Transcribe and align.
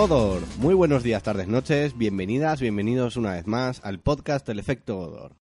Odor. 0.00 0.40
Muy 0.56 0.72
buenos 0.72 1.02
días, 1.02 1.22
tardes, 1.22 1.46
noches. 1.46 1.98
Bienvenidas, 1.98 2.58
bienvenidos 2.58 3.18
una 3.18 3.32
vez 3.32 3.46
más 3.46 3.82
al 3.84 4.00
podcast 4.00 4.48
El 4.48 4.58
Efecto 4.58 4.98
Odor. 4.98 5.36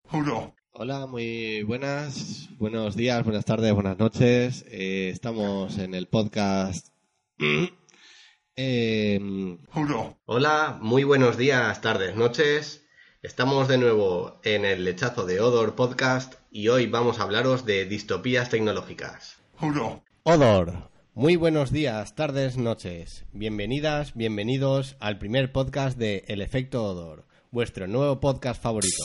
Hola, 0.71 1.07
muy 1.07 1.63
buenas. 1.63 2.49
Buenos 2.57 2.97
días, 2.97 3.23
buenas 3.23 3.45
tardes, 3.45 3.73
buenas 3.73 3.97
noches. 3.97 4.65
Eh, 4.67 5.11
estamos 5.13 5.77
en 5.77 5.95
el 5.95 6.07
podcast. 6.07 6.89
Eh, 8.61 9.57
Hola, 10.25 10.77
muy 10.81 11.05
buenos 11.05 11.37
días, 11.37 11.79
tardes, 11.79 12.17
noches. 12.17 12.85
Estamos 13.21 13.69
de 13.69 13.77
nuevo 13.77 14.41
en 14.43 14.65
el 14.65 14.83
lechazo 14.83 15.25
de 15.25 15.39
Odor 15.39 15.75
Podcast 15.75 16.33
y 16.51 16.67
hoy 16.67 16.85
vamos 16.87 17.19
a 17.19 17.23
hablaros 17.23 17.63
de 17.63 17.85
distopías 17.85 18.49
tecnológicas. 18.49 19.37
Odor. 20.23 20.89
Muy 21.19 21.35
buenos 21.35 21.73
días, 21.73 22.15
tardes, 22.15 22.55
noches. 22.55 23.25
Bienvenidas, 23.33 24.13
bienvenidos 24.15 24.95
al 25.01 25.17
primer 25.17 25.51
podcast 25.51 25.97
de 25.97 26.23
El 26.29 26.41
Efecto 26.41 26.85
Odor, 26.85 27.25
vuestro 27.51 27.87
nuevo 27.87 28.21
podcast 28.21 28.63
favorito. 28.63 29.03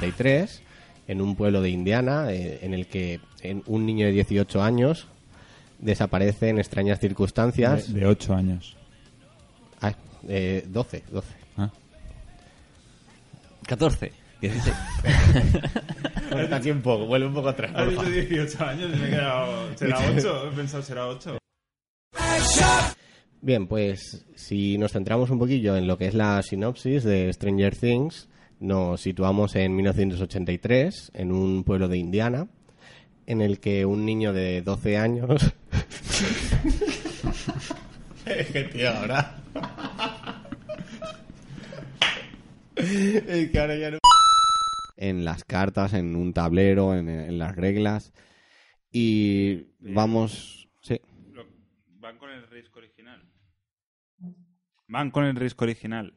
1983, 0.00 0.62
en 1.08 1.20
un 1.20 1.36
pueblo 1.36 1.60
de 1.62 1.70
Indiana, 1.70 2.32
eh, 2.32 2.60
en 2.62 2.74
el 2.74 2.86
que 2.86 3.20
en- 3.42 3.62
un 3.66 3.84
niño 3.86 4.06
de 4.06 4.12
18 4.12 4.62
años 4.62 5.06
desaparece 5.78 6.48
en 6.48 6.58
extrañas 6.58 7.00
circunstancias. 7.00 7.92
De, 7.92 8.00
de 8.00 8.06
8 8.06 8.34
años. 8.34 8.76
Ah, 9.80 9.94
eh, 10.28 10.64
12, 10.68 11.02
12. 11.10 11.28
Ah. 11.56 11.70
14. 13.66 14.12
16. 14.40 14.74
Cuenta 16.32 16.56
aquí 16.56 16.70
un 16.70 16.82
poco, 16.82 17.06
vuelve 17.06 17.26
un 17.28 17.34
poco 17.34 17.48
atrás. 17.50 17.70
Has 17.76 17.88
dicho 17.90 18.02
18 18.02 18.64
años 18.64 18.90
y 18.92 18.98
me 18.98 19.06
he 19.06 19.10
quedado... 19.10 19.76
¿Será 19.76 19.98
8? 20.16 20.48
He 20.52 20.56
pensado, 20.56 20.82
¿será 20.82 21.06
8? 21.06 21.38
Bien, 23.40 23.66
pues 23.66 24.24
si 24.36 24.78
nos 24.78 24.92
centramos 24.92 25.30
un 25.30 25.38
poquillo 25.38 25.76
en 25.76 25.86
lo 25.86 25.96
que 25.98 26.06
es 26.06 26.14
la 26.14 26.42
sinopsis 26.42 27.02
de 27.04 27.32
Stranger 27.32 27.76
Things, 27.76 28.28
nos 28.62 29.00
situamos 29.00 29.56
en 29.56 29.74
1983, 29.74 31.10
en 31.14 31.32
un 31.32 31.64
pueblo 31.64 31.88
de 31.88 31.98
Indiana, 31.98 32.46
en 33.26 33.40
el 33.42 33.58
que 33.58 33.84
un 33.84 34.06
niño 34.06 34.32
de 34.32 34.62
12 34.62 34.96
años... 34.96 35.54
es 38.26 38.50
que 38.52 38.64
tío, 38.64 38.90
ahora... 38.90 39.42
es 42.76 43.50
que 43.50 43.58
ahora 43.58 43.76
ya 43.76 43.90
no... 43.90 43.98
En 44.96 45.24
las 45.24 45.44
cartas, 45.44 45.92
en 45.94 46.14
un 46.14 46.32
tablero, 46.32 46.94
en, 46.94 47.08
en 47.08 47.38
las 47.38 47.56
reglas, 47.56 48.12
y 48.92 49.66
vamos... 49.80 50.68
Sí. 50.82 51.00
Van 51.98 52.16
con 52.18 52.30
el 52.30 52.48
Risk 52.48 52.76
original. 52.76 53.28
Van 54.86 55.10
con 55.10 55.24
el 55.24 55.34
Risk 55.34 55.60
original. 55.62 56.14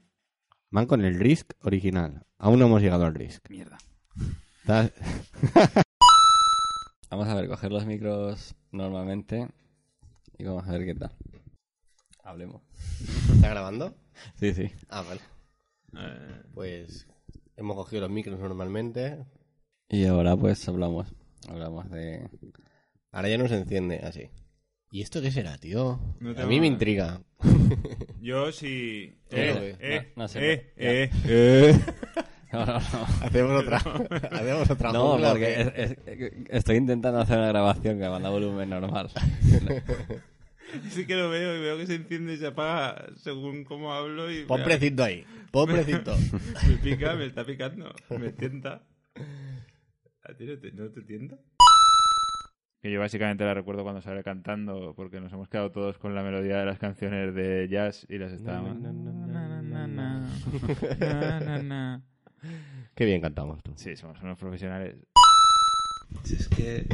Van 0.72 0.86
con 0.88 1.04
el 1.06 1.20
Risk 1.20 1.54
original. 1.62 2.26
Aún 2.38 2.60
no 2.60 2.66
hemos 2.66 2.82
llegado 2.82 3.06
al 3.06 3.16
Risk. 3.16 3.50
Mierda. 3.50 3.78
¿Estás- 4.62 4.92
Vamos 7.10 7.28
a 7.28 7.36
ver, 7.36 7.48
coger 7.48 7.72
los 7.72 7.86
micros 7.86 8.56
normalmente 8.72 9.48
y 10.38 10.44
vamos 10.44 10.68
a 10.68 10.72
ver 10.72 10.86
qué 10.86 10.96
tal. 10.96 11.12
Hablemos. 12.24 12.62
¿Está 13.34 13.50
grabando? 13.50 13.96
Sí, 14.36 14.54
sí. 14.54 14.72
Ah, 14.90 15.04
vale. 15.04 15.22
Pues 16.54 17.08
hemos 17.56 17.76
cogido 17.78 18.02
los 18.02 18.10
micros 18.12 18.40
normalmente. 18.40 19.24
Y 19.88 20.06
ahora 20.08 20.36
pues 20.36 20.68
hablamos. 20.68 21.08
Hablamos 21.48 21.90
de... 21.92 22.28
Ahora 23.12 23.30
ya 23.30 23.38
no 23.38 23.48
se 23.48 23.56
enciende 23.60 24.00
así. 24.00 24.30
¿Y 24.96 25.02
esto 25.02 25.22
qué 25.22 25.30
será, 25.30 25.58
tío? 25.58 26.00
No 26.22 26.42
A 26.42 26.46
mí 26.46 26.62
me 26.62 26.68
intriga. 26.68 27.20
Yo 28.22 28.54
sí... 28.54 29.14
Eh, 29.30 29.76
eh, 29.82 30.14
No, 30.16 30.24
no 30.24 30.28
sé. 30.30 30.54
eh, 30.54 30.72
eh. 30.78 31.10
Eh. 31.26 31.80
No, 32.54 32.66
no, 32.66 32.74
no. 32.80 32.80
Hacemos 33.22 33.62
otra. 33.64 33.78
Hacemos 34.32 34.70
otra 34.70 34.94
No, 34.94 35.10
jungla, 35.12 35.28
¿o 35.28 35.32
porque 35.32 35.46
qué? 35.46 35.62
es- 35.84 35.92
es- 36.08 36.34
estoy 36.50 36.78
intentando 36.78 37.20
hacer 37.20 37.38
una 37.40 37.50
grabación 37.50 38.00
que 38.00 38.08
manda 38.08 38.30
volumen 38.30 38.70
normal. 38.70 39.10
Sí 40.92 41.06
que 41.06 41.16
lo 41.16 41.30
veo 41.30 41.58
y 41.58 41.60
veo 41.60 41.78
que 41.78 41.88
se 41.88 41.96
enciende 41.96 42.36
y 42.36 42.38
se 42.38 42.48
apaga 42.48 43.08
según 43.18 43.66
cómo 43.66 43.94
hablo 43.94 44.32
y... 44.32 44.46
Pon 44.46 44.64
precinto 44.64 45.04
ahí. 45.04 45.26
Pon 45.52 45.68
precinto. 45.68 46.16
Me 46.70 46.78
pica, 46.78 47.16
me 47.16 47.26
está 47.26 47.46
picando. 47.46 47.94
Me 48.18 48.32
tienta. 48.32 48.84
¿A 50.24 50.34
ti 50.38 50.46
no 50.46 50.58
te, 50.58 50.72
no 50.72 50.90
te 50.90 51.02
tienta? 51.02 51.36
Que 52.86 52.92
yo 52.92 53.00
básicamente 53.00 53.44
la 53.44 53.56
recuerdo 53.56 53.82
cuando 53.82 54.00
sale 54.00 54.24
cantando, 54.24 54.94
porque 54.96 55.20
nos 55.20 55.34
hemos 55.34 55.50
quedado 55.50 55.72
todos 55.72 55.98
con 55.98 56.14
la 56.14 56.22
melodía 56.22 56.60
de 56.60 56.66
las 56.68 56.78
canciones 56.78 57.34
de 57.34 57.68
jazz 57.68 58.06
y 58.08 58.20
las 58.20 58.32
estábamos... 58.32 58.78
Qué 62.94 63.06
bien 63.06 63.22
cantamos 63.22 63.64
tú. 63.64 63.74
Sí, 63.76 63.96
somos 63.96 64.22
unos 64.22 64.38
profesionales. 64.38 64.98
Si 66.26 66.36
es 66.36 66.48
que... 66.48 66.86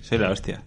Soy 0.00 0.18
la 0.18 0.30
hostia. 0.30 0.62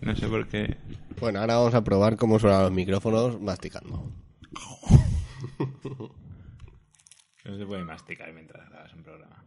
No 0.00 0.14
sé 0.14 0.28
por 0.28 0.46
qué... 0.46 0.76
Bueno, 1.18 1.40
ahora 1.40 1.56
vamos 1.56 1.74
a 1.74 1.82
probar 1.82 2.16
cómo 2.16 2.38
suenan 2.38 2.62
los 2.62 2.70
micrófonos 2.70 3.40
masticando. 3.40 4.12
No 7.44 7.58
se 7.58 7.66
puede 7.66 7.82
masticar 7.82 8.32
mientras 8.32 8.70
grabas 8.70 8.94
un 8.94 9.02
programa. 9.02 9.44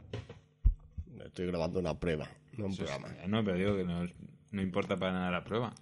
Estoy 1.26 1.48
grabando 1.48 1.80
una 1.80 1.98
prueba, 1.98 2.28
no 2.58 2.66
un 2.66 2.72
Eso 2.72 2.84
es- 2.84 2.90
programa. 2.92 3.16
No, 3.28 3.44
pero 3.44 3.58
digo 3.58 3.76
que 3.78 3.84
no, 3.84 4.06
no 4.52 4.62
importa 4.62 4.96
para 4.98 5.14
nada 5.14 5.32
la 5.32 5.44
prueba. 5.44 5.74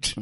Sí, 0.00 0.14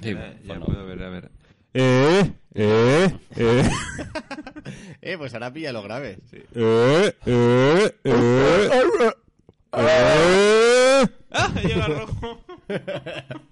ya 0.00 0.12
ya 0.12 0.34
bueno. 0.46 0.66
puedo 0.66 0.86
ver, 0.86 1.02
a 1.02 1.08
ver. 1.10 1.30
Eh, 1.74 2.32
eh, 2.54 3.18
eh, 3.36 3.70
Eh, 5.02 5.16
pues 5.16 5.32
ahora 5.34 5.52
pilla 5.52 5.72
los 5.72 5.84
graves. 5.84 6.18
eh, 6.32 6.44
eh, 6.54 7.14
eh, 7.24 7.94
eh. 8.04 8.70
¡Ah! 11.32 11.48
Llega 11.62 11.86
rojo. 11.86 12.40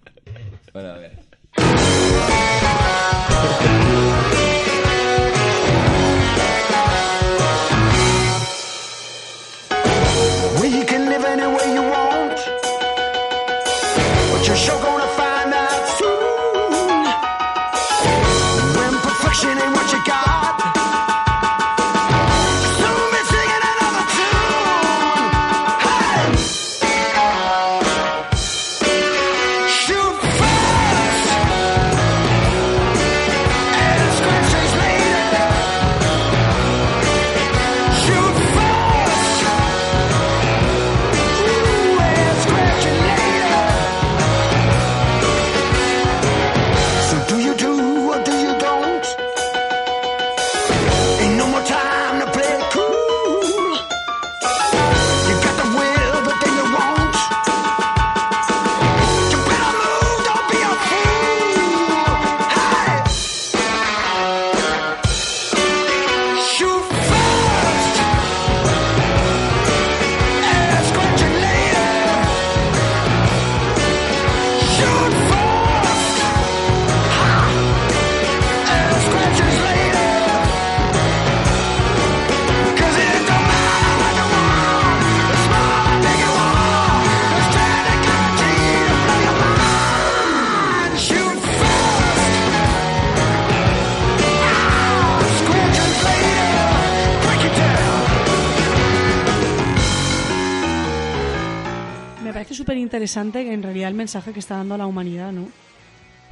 interesante 102.99 103.53
en 103.53 103.63
realidad 103.63 103.89
el 103.91 103.95
mensaje 103.95 104.33
que 104.33 104.41
está 104.41 104.57
dando 104.57 104.75
a 104.75 104.79
la 104.79 104.87
humanidad, 104.89 105.31
¿no? 105.31 105.49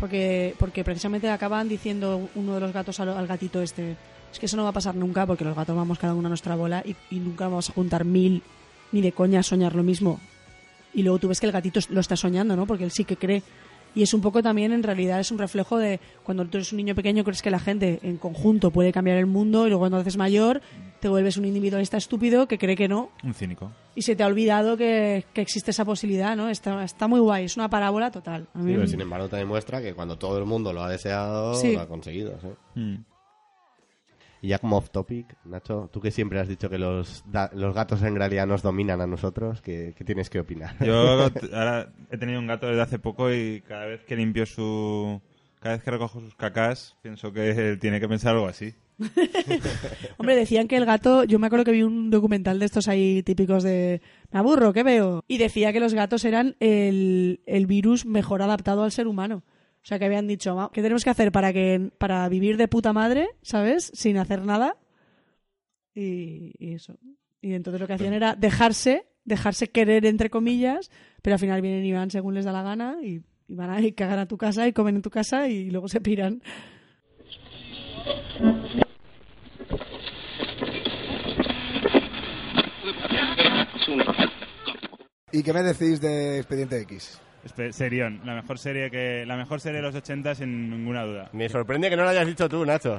Porque, 0.01 0.57
porque 0.59 0.83
precisamente 0.83 1.31
acaban 1.31 1.69
diciendo 1.69 2.29
uno 2.35 2.55
de 2.55 2.61
los 2.61 2.73
gatos 2.73 2.99
al, 2.99 3.27
gatito 3.29 3.63
este, 3.63 3.97
es 4.33 4.39
que 4.41 4.47
eso 4.47 4.57
no 4.57 4.65
va 4.65 4.71
a 4.71 4.73
pasar 4.73 4.97
nunca 4.97 5.25
porque 5.27 5.45
los 5.45 5.55
gatos 5.55 5.77
vamos 5.77 5.97
cada 5.97 6.13
uno 6.15 6.27
a 6.27 6.29
nuestra 6.29 6.57
bola 6.57 6.83
y, 6.85 6.97
y 7.09 7.21
nunca 7.21 7.45
vamos 7.45 7.71
a 7.71 7.73
juntar 7.73 8.05
mil 8.05 8.43
ni 8.91 9.01
de 9.01 9.13
coña 9.13 9.41
a 9.41 9.43
soñar 9.45 9.77
lo 9.77 9.85
mismo. 9.85 10.19
Y 10.93 11.05
luego 11.05 11.21
tú 11.21 11.29
ves 11.29 11.39
que 11.39 11.47
el 11.47 11.53
gatito 11.53 11.79
lo 11.91 12.01
está 12.01 12.17
soñando, 12.17 12.57
¿no? 12.57 12.67
Porque 12.67 12.83
él 12.83 12.91
sí 12.91 13.05
que 13.05 13.17
cree. 13.17 13.45
Y 13.97 14.03
es 14.03 14.15
un 14.15 14.21
poco 14.21 14.43
también, 14.43 14.71
en 14.73 14.83
realidad, 14.85 15.19
es 15.19 15.31
un 15.33 15.39
reflejo 15.39 15.79
de 15.79 15.99
cuando 16.23 16.45
tú 16.45 16.59
eres 16.59 16.71
un 16.71 16.77
niño 16.77 16.95
pequeño, 16.95 17.25
crees 17.25 17.43
que 17.43 17.51
la 17.51 17.59
gente 17.59 17.99
en 18.03 18.19
conjunto 18.19 18.71
puede 18.71 18.93
cambiar 18.93 19.17
el 19.17 19.27
mundo 19.27 19.67
y 19.67 19.71
luego 19.71 19.81
cuando 19.81 19.97
haces 19.97 20.17
mayor 20.19 20.61
te 21.01 21.09
vuelves 21.09 21.37
un 21.39 21.45
individualista 21.47 21.97
estúpido 21.97 22.47
que 22.47 22.59
cree 22.59 22.77
que 22.77 22.89
no 22.89 23.11
Un 23.25 23.33
cínico. 23.35 23.73
y 23.95 24.03
se 24.03 24.15
te 24.15 24.23
ha 24.23 24.27
olvidado 24.27 24.77
que, 24.77 25.25
que 25.33 25.41
existe 25.41 25.71
esa 25.71 25.85
posibilidad, 25.85 26.37
¿no? 26.37 26.49
Está, 26.51 26.85
está 26.85 27.09
muy 27.09 27.21
guay, 27.21 27.47
es 27.47 27.57
una 27.57 27.69
parábola 27.71 28.11
total. 28.11 28.47
A 28.55 28.59
mí 28.59 28.71
Sí, 28.71 28.77
pero 28.77 28.87
sin 28.87 29.01
embargo, 29.01 29.29
te 29.29 29.37
demuestra 29.37 29.81
que 29.81 29.95
cuando 29.95 30.17
todo 30.19 30.39
el 30.39 30.45
mundo 30.45 30.73
lo 30.75 30.83
ha 30.83 30.91
deseado, 30.91 31.55
Sí. 31.55 31.73
lo 31.73 31.81
ha 31.81 31.89
conseguido. 31.89 32.39
¿sí? 32.41 32.49
Mm. 32.81 32.97
Y 34.43 34.49
ya 34.49 34.59
como 34.59 34.77
off 34.77 34.91
topic, 34.91 35.35
Nacho, 35.44 35.88
tú 35.93 36.00
que 36.00 36.11
siempre 36.11 36.38
has 36.38 36.49
dicho 36.49 36.69
que 36.71 36.79
los, 36.79 37.25
da- 37.27 37.50
los 37.55 37.75
gatos 37.75 38.03
en 38.03 38.15
realidad 38.17 38.47
nos 38.47 38.62
dominan 38.62 39.00
a 39.00 39.06
nosotros, 39.06 39.61
¿qué, 39.62 39.94
qué 39.97 40.05
tienes 40.05 40.29
que 40.31 40.41
opinar? 40.41 40.77
Yo 40.85 40.94
ahora 41.53 41.93
he 42.11 42.19
tenido 42.19 42.38
un 42.38 42.47
gato 42.47 42.67
desde 42.67 42.83
hace 42.83 42.99
poco 42.99 43.33
y 43.33 43.62
cada 43.67 43.87
vez 43.87 44.05
que 44.05 44.17
limpio 44.17 44.47
su... 44.47 45.21
Cada 45.61 45.77
vez 45.77 45.85
que 45.85 45.91
recojo 45.91 46.21
sus 46.21 46.35
cacas, 46.37 46.97
pienso 47.03 47.33
que 47.33 47.77
tiene 47.81 47.99
que 47.99 48.06
pensar 48.09 48.35
algo 48.35 48.47
así. 48.47 48.75
Hombre, 50.19 50.37
decían 50.37 50.69
que 50.69 50.77
el 50.77 50.85
gato, 50.87 51.25
yo 51.25 51.38
me 51.38 51.47
acuerdo 51.47 51.65
que 51.65 51.73
vi 51.73 51.83
un 51.83 52.11
documental 52.11 52.59
de 52.59 52.67
estos 52.67 52.88
ahí 52.88 53.23
típicos 53.23 53.62
de 53.62 54.00
me 54.31 54.38
aburro, 54.38 54.73
¿qué 54.73 54.83
veo? 54.83 55.25
Y 55.29 55.38
decía 55.38 55.73
que 55.73 55.81
los 55.81 55.94
gatos 55.94 56.25
eran 56.25 56.56
el, 56.61 57.41
el 57.47 57.67
virus 57.67 58.06
mejor 58.06 58.43
adaptado 58.43 58.85
al 58.85 58.93
ser 58.93 59.06
humano. 59.06 59.43
O 59.87 59.88
sea, 59.88 60.00
que 60.00 60.05
habían 60.05 60.27
dicho, 60.27 60.56
"Va, 60.56 60.69
¿qué 60.73 60.83
tenemos 60.83 61.05
que 61.05 61.11
hacer 61.11 61.31
para 61.31 61.53
que 61.53 61.93
para 61.97 62.29
vivir 62.29 62.56
de 62.56 62.67
puta 62.67 62.93
madre, 62.93 63.29
¿sabes? 63.43 63.93
Sin 63.94 64.19
hacer 64.19 64.43
nada. 64.44 64.77
Y, 65.94 66.55
y 66.59 66.75
eso. 66.75 66.99
Y 67.41 67.55
entonces 67.55 67.81
lo 67.81 67.87
que 67.87 67.93
hacían 67.93 68.12
era 68.12 68.35
dejarse, 68.35 69.06
dejarse 69.25 69.69
querer 69.69 70.05
entre 70.05 70.29
comillas, 70.29 70.91
pero 71.23 71.35
al 71.35 71.38
final 71.38 71.62
vienen 71.62 71.85
y 71.85 71.93
van 71.93 72.11
según 72.11 72.35
les 72.35 72.44
da 72.44 72.50
la 72.50 72.65
gana 72.65 72.97
y, 73.00 73.23
y 73.47 73.55
van 73.55 73.71
a 73.71 73.81
y 73.81 73.93
cagan 73.93 74.19
a 74.19 74.27
tu 74.27 74.37
casa 74.37 74.67
y 74.67 74.73
comen 74.73 74.97
en 74.97 75.03
tu 75.03 75.11
casa 75.11 75.49
y 75.49 75.71
luego 75.71 75.87
se 75.87 76.00
piran. 76.00 76.43
¿Y 85.31 85.44
qué 85.44 85.53
me 85.53 85.62
decís 85.62 86.00
de 86.00 86.38
Expediente 86.38 86.81
X? 86.81 87.21
Serión, 87.73 88.21
la 88.25 88.35
mejor 88.35 88.59
serie 88.59 88.91
que 88.91 89.25
la 89.27 89.37
mejor 89.37 89.61
serie 89.61 89.79
de 89.81 89.87
los 89.87 89.95
80 89.95 90.35
sin 90.35 90.71
ninguna 90.71 91.05
duda. 91.05 91.31
Me 91.33 91.49
sorprende 91.49 91.89
que 91.91 91.97
no 91.97 92.03
lo 92.05 92.09
hayas 92.11 92.27
dicho 92.27 92.49
tú, 92.49 92.65
Nacho. 92.65 92.99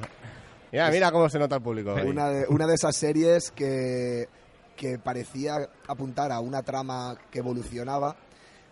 Mira, 0.71 0.89
mira 0.91 1.11
cómo 1.11 1.29
se 1.29 1.39
nota 1.39 1.55
el 1.55 1.61
público. 1.61 1.93
Una 2.05 2.29
de, 2.29 2.45
una 2.49 2.67
de 2.67 2.75
esas 2.75 2.95
series 2.95 3.51
que, 3.51 4.27
que 4.75 4.99
parecía 4.99 5.69
apuntar 5.87 6.31
a 6.31 6.39
una 6.39 6.61
trama 6.63 7.17
que 7.31 7.39
evolucionaba. 7.39 8.15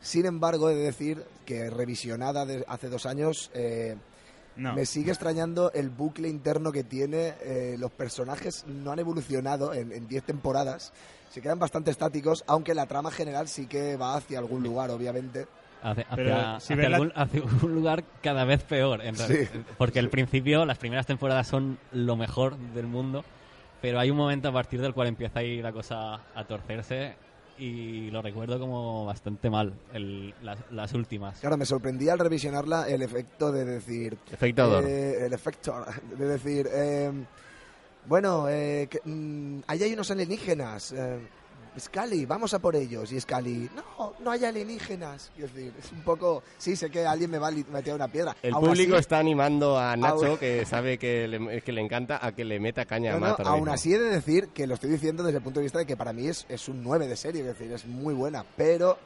Sin 0.01 0.25
embargo, 0.25 0.69
he 0.69 0.75
de 0.75 0.83
decir 0.83 1.23
que 1.45 1.69
revisionada 1.69 2.45
de 2.45 2.63
hace 2.67 2.89
dos 2.89 3.05
años, 3.05 3.49
eh, 3.53 3.95
No. 4.57 4.73
me 4.73 4.85
sigue 4.85 5.11
extrañando 5.11 5.71
el 5.73 5.89
bucle 5.89 6.27
interno 6.29 6.71
que 6.71 6.83
tiene. 6.83 7.33
eh, 7.41 7.75
los 7.79 7.91
personajes 7.91 8.65
no 8.67 8.91
han 8.91 8.99
evolucionado 8.99 9.73
en 9.73 9.91
en 9.91 10.07
10 10.07 10.23
temporadas. 10.25 10.91
Se 11.31 11.41
quedan 11.41 11.59
bastante 11.59 11.91
estáticos, 11.91 12.43
aunque 12.47 12.73
la 12.75 12.85
trama 12.85 13.09
general 13.11 13.47
sí 13.47 13.65
que 13.67 13.97
va 13.97 14.15
hacia 14.15 14.37
algún 14.39 14.63
lugar, 14.63 14.89
obviamente. 14.91 15.47
Hacia, 15.87 16.05
Pero 16.15 16.35
hacia- 16.35 16.59
si 16.59 16.73
hacia 16.73 16.75
ves 16.75 16.89
la- 16.89 16.95
algún, 16.97 17.11
hacia 17.15 17.41
un 17.43 17.75
lugar 17.75 18.03
cada 18.23 18.43
vez 18.45 18.63
peor. 18.63 19.01
en 19.03 19.15
Sí. 19.15 19.27
realidad. 19.27 19.51
Porque 19.77 19.99
el 19.99 20.09
principio, 20.09 20.65
las 20.65 20.77
primeras 20.79 21.05
temporadas 21.05 21.47
son 21.47 21.77
lo 21.91 22.15
mejor 22.15 22.57
del 22.57 22.87
mundo, 22.87 23.23
pero 23.81 23.99
hay 23.99 24.09
un 24.09 24.17
momento 24.17 24.49
a 24.49 24.51
partir 24.51 24.81
del 24.81 24.93
cual 24.93 25.07
empieza 25.09 25.39
ahí 25.39 25.61
la 25.61 25.71
cosa 25.71 26.15
a 26.33 26.43
torcerse 26.45 27.13
y 27.57 28.09
lo 28.11 28.21
recuerdo 28.21 28.59
como 28.59 29.05
bastante 29.05 29.49
mal, 29.49 29.73
el- 29.93 30.33
las, 30.41 30.57
las 30.71 30.91
últimas. 30.93 31.39
Claro, 31.39 31.55
me 31.55 31.65
sorprendía 31.65 32.13
al 32.13 32.19
revisionarla 32.19 32.89
el 32.89 33.01
efecto 33.03 33.51
de 33.51 33.63
decir... 33.63 34.17
Efecto 34.31 34.81
eh, 34.81 35.25
el 35.25 35.33
efecto 35.33 35.85
de 36.17 36.25
decir... 36.25 36.67
eh, 36.71 37.11
bueno, 38.07 38.47
eh, 38.49 38.87
que, 38.89 38.99
mm, 39.03 39.61
ahí 39.67 39.83
hay 39.83 39.93
unos 39.93 40.11
alienígenas. 40.11 40.93
Scully, 41.79 42.25
vamos 42.25 42.53
a 42.53 42.59
por 42.59 42.75
ellos. 42.75 43.11
Y 43.11 43.19
Scully, 43.19 43.69
no, 43.75 44.13
no 44.19 44.31
hay 44.31 44.45
alienígenas. 44.45 45.31
Es 45.37 45.53
decir, 45.53 45.73
es 45.79 45.91
un 45.91 46.01
poco... 46.01 46.43
Sí, 46.57 46.75
sé 46.75 46.89
que 46.89 47.05
alguien 47.05 47.29
me 47.31 47.37
va 47.37 47.49
a 47.49 47.51
meter 47.51 47.93
una 47.93 48.07
piedra. 48.07 48.35
El 48.41 48.53
Aún 48.53 48.65
público 48.67 48.93
así- 48.95 49.01
está 49.01 49.19
animando 49.19 49.77
a 49.77 49.95
Nacho, 49.95 50.25
Aún- 50.25 50.37
que 50.39 50.65
sabe 50.65 50.97
que 50.97 51.27
le, 51.27 51.61
que 51.61 51.71
le 51.71 51.81
encanta, 51.81 52.19
a 52.25 52.31
que 52.33 52.45
le 52.45 52.59
meta 52.59 52.85
caña 52.85 53.11
No, 53.11 53.17
a 53.17 53.19
Matt 53.29 53.39
aún 53.41 53.59
mismo. 53.61 53.73
así 53.73 53.93
he 53.93 53.99
de 53.99 54.09
decir 54.09 54.49
que 54.49 54.67
lo 54.67 54.75
estoy 54.75 54.89
diciendo 54.89 55.23
desde 55.23 55.37
el 55.37 55.43
punto 55.43 55.59
de 55.59 55.63
vista 55.65 55.79
de 55.79 55.85
que 55.85 55.97
para 55.97 56.13
mí 56.13 56.27
es, 56.27 56.45
es 56.49 56.67
un 56.69 56.83
9 56.83 57.07
de 57.07 57.15
serie, 57.15 57.41
es 57.41 57.47
decir, 57.47 57.71
es 57.71 57.85
muy 57.85 58.13
buena, 58.13 58.45
pero 58.55 58.97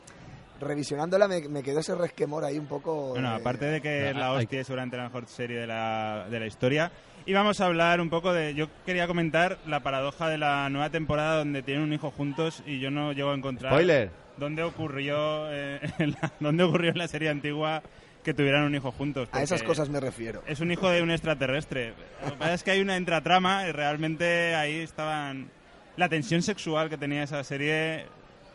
revisionándola 0.60 1.28
me, 1.28 1.48
me 1.48 1.64
quedó 1.64 1.80
ese 1.80 1.96
resquemor 1.96 2.44
ahí 2.44 2.58
un 2.60 2.68
poco... 2.68 3.10
Bueno, 3.10 3.32
eh, 3.32 3.36
aparte 3.40 3.66
de 3.66 3.82
que 3.82 4.10
es 4.10 4.16
la 4.16 4.32
Hay- 4.32 4.44
hostia, 4.44 4.62
es 4.62 4.68
seguramente 4.68 4.98
la 4.98 5.04
mejor 5.04 5.26
serie 5.28 5.60
de 5.60 5.68
la, 5.68 6.28
de 6.30 6.40
la 6.40 6.46
historia. 6.46 6.92
Y 7.26 7.34
vamos 7.34 7.62
a 7.62 7.66
hablar 7.66 8.02
un 8.02 8.10
poco 8.10 8.34
de... 8.34 8.54
Yo 8.56 8.68
quería 8.86 9.08
comentar 9.08 9.58
la 9.68 9.82
paradoja 9.82 10.30
de 10.30 10.38
la 10.38 10.70
nueva 10.70 10.90
temporada 10.90 11.38
donde 11.38 11.62
tienen 11.62 11.84
un 11.84 11.94
hijo 11.94 12.12
juntos 12.12 12.64
y 12.66 12.80
yo 12.80 12.92
no 12.92 13.12
llego 13.14 13.32
a 13.32 13.36
encontrar... 13.36 13.72
Spoiler. 13.72 14.12
¿Dónde 14.38 14.64
ocurrió, 14.64 15.52
eh, 15.52 15.80
en 16.00 16.12
la, 16.12 16.32
dónde 16.40 16.64
ocurrió 16.64 16.92
en 16.92 16.98
la 16.98 17.08
serie 17.08 17.30
antigua 17.30 17.84
que 18.24 18.34
tuvieran 18.34 18.64
un 18.64 18.74
hijo 18.76 18.92
juntos? 18.92 19.28
A 19.32 19.44
esas 19.44 19.64
cosas 19.64 19.90
me 19.90 20.00
refiero. 20.00 20.42
Es 20.48 20.60
un 20.62 20.72
hijo 20.72 20.90
de 20.90 21.02
un 21.02 21.12
extraterrestre. 21.12 21.94
Lo 22.24 22.32
que 22.32 22.38
pasa 22.38 22.54
es 22.54 22.64
que 22.64 22.72
hay 22.72 22.82
una 22.82 22.98
intratrama 22.98 23.68
y 23.68 23.72
realmente 23.72 24.56
ahí 24.56 24.78
estaban... 24.80 25.50
La 25.98 26.08
tensión 26.08 26.42
sexual 26.42 26.90
que 26.90 26.98
tenía 26.98 27.24
esa 27.24 27.44
serie 27.44 28.06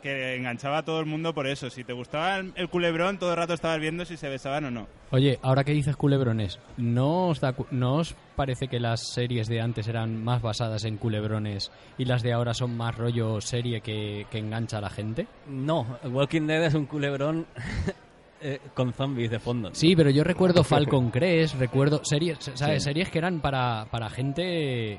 que 0.05 0.37
enganchaba 0.37 0.79
a 0.79 0.85
todo 0.85 1.01
el 1.01 1.07
mundo 1.07 1.35
por 1.35 1.49
eso. 1.49 1.69
Si 1.71 1.83
te 1.83 1.93
gustaba 1.93 2.37
el, 2.39 2.53
el 2.55 2.69
culebrón, 2.69 3.19
todo 3.19 3.31
el 3.31 3.37
rato 3.39 3.55
estabas 3.55 3.81
viendo 3.81 4.05
si 4.05 4.17
se 4.17 4.29
besaban 4.29 4.67
o 4.67 4.71
no. 4.71 4.87
Oye, 5.11 5.39
ahora 5.43 5.65
que 5.65 5.73
dices 5.73 5.97
culebrones, 5.97 6.61
¿no 6.77 7.29
os, 7.29 7.41
da 7.41 7.55
cu- 7.55 7.67
¿no 7.73 7.97
os 7.97 8.15
parece 8.37 8.69
que 8.69 8.79
las 8.79 9.13
series 9.15 9.49
de 9.49 9.61
antes 9.61 9.89
eran 9.89 10.23
más 10.23 10.43
basadas 10.43 10.85
en 10.85 10.99
culebrones 10.99 11.73
y 11.99 12.05
las 12.05 12.23
de 12.23 12.33
ahora 12.33 12.53
son 12.55 12.77
más 12.77 12.95
rollo 12.97 13.41
serie 13.41 13.81
que, 13.81 14.27
que 14.31 14.39
engancha 14.39 14.79
a 14.79 14.83
la 14.83 14.91
gente? 14.91 15.27
No, 15.49 15.99
Walking 16.05 16.47
Dead 16.47 16.65
es 16.65 16.75
un 16.75 16.87
culebrón 16.87 17.47
eh, 18.43 18.61
con 18.75 18.93
zombies 18.93 19.31
de 19.31 19.39
fondo. 19.39 19.71
Sí, 19.73 19.97
pero 19.97 20.11
yo 20.11 20.23
recuerdo 20.23 20.63
Falcon 20.65 21.11
Crest, 21.11 21.55
recuerdo 21.59 22.01
series, 22.05 22.39
¿sabes? 22.55 22.83
Sí. 22.83 22.91
Series 22.91 23.09
que 23.09 23.19
eran 23.19 23.41
para, 23.41 23.87
para 23.91 24.11
gente 24.11 24.99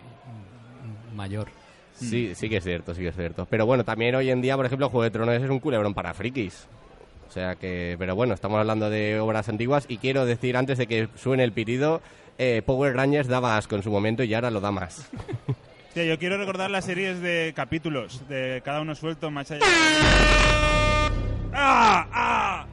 mayor. 1.13 1.49
Sí, 1.95 2.33
sí 2.35 2.49
que 2.49 2.57
es 2.57 2.63
cierto, 2.63 2.93
sí 2.93 3.01
que 3.01 3.07
es 3.09 3.15
cierto. 3.15 3.47
Pero 3.49 3.65
bueno, 3.65 3.83
también 3.83 4.15
hoy 4.15 4.29
en 4.29 4.41
día, 4.41 4.55
por 4.55 4.65
ejemplo, 4.65 4.89
Juego 4.89 5.03
de 5.03 5.11
Tronos 5.11 5.41
es 5.41 5.49
un 5.49 5.59
culebrón 5.59 5.93
para 5.93 6.13
frikis. 6.13 6.67
O 7.27 7.31
sea 7.31 7.55
que, 7.55 7.95
pero 7.97 8.15
bueno, 8.15 8.33
estamos 8.33 8.59
hablando 8.59 8.89
de 8.89 9.19
obras 9.19 9.49
antiguas 9.49 9.85
y 9.87 9.97
quiero 9.97 10.25
decir 10.25 10.57
antes 10.57 10.77
de 10.77 10.87
que 10.87 11.09
suene 11.15 11.43
el 11.43 11.51
pitido, 11.51 12.01
eh, 12.37 12.61
Power 12.65 12.95
Rangers 12.95 13.27
daba 13.27 13.57
asco 13.57 13.75
en 13.75 13.83
su 13.83 13.91
momento 13.91 14.23
y 14.23 14.33
ahora 14.33 14.51
lo 14.51 14.61
da 14.61 14.71
más. 14.71 15.09
Sí, 15.95 16.05
yo 16.05 16.19
quiero 16.19 16.37
recordar 16.37 16.69
las 16.69 16.83
series 16.83 17.21
de 17.21 17.53
capítulos, 17.55 18.27
de 18.27 18.61
cada 18.65 18.81
uno 18.81 18.95
suelto, 18.95 19.31
más 19.31 19.49
allá. 19.49 19.63
¡Ah! 21.53 22.05
¡Ah! 22.11 22.65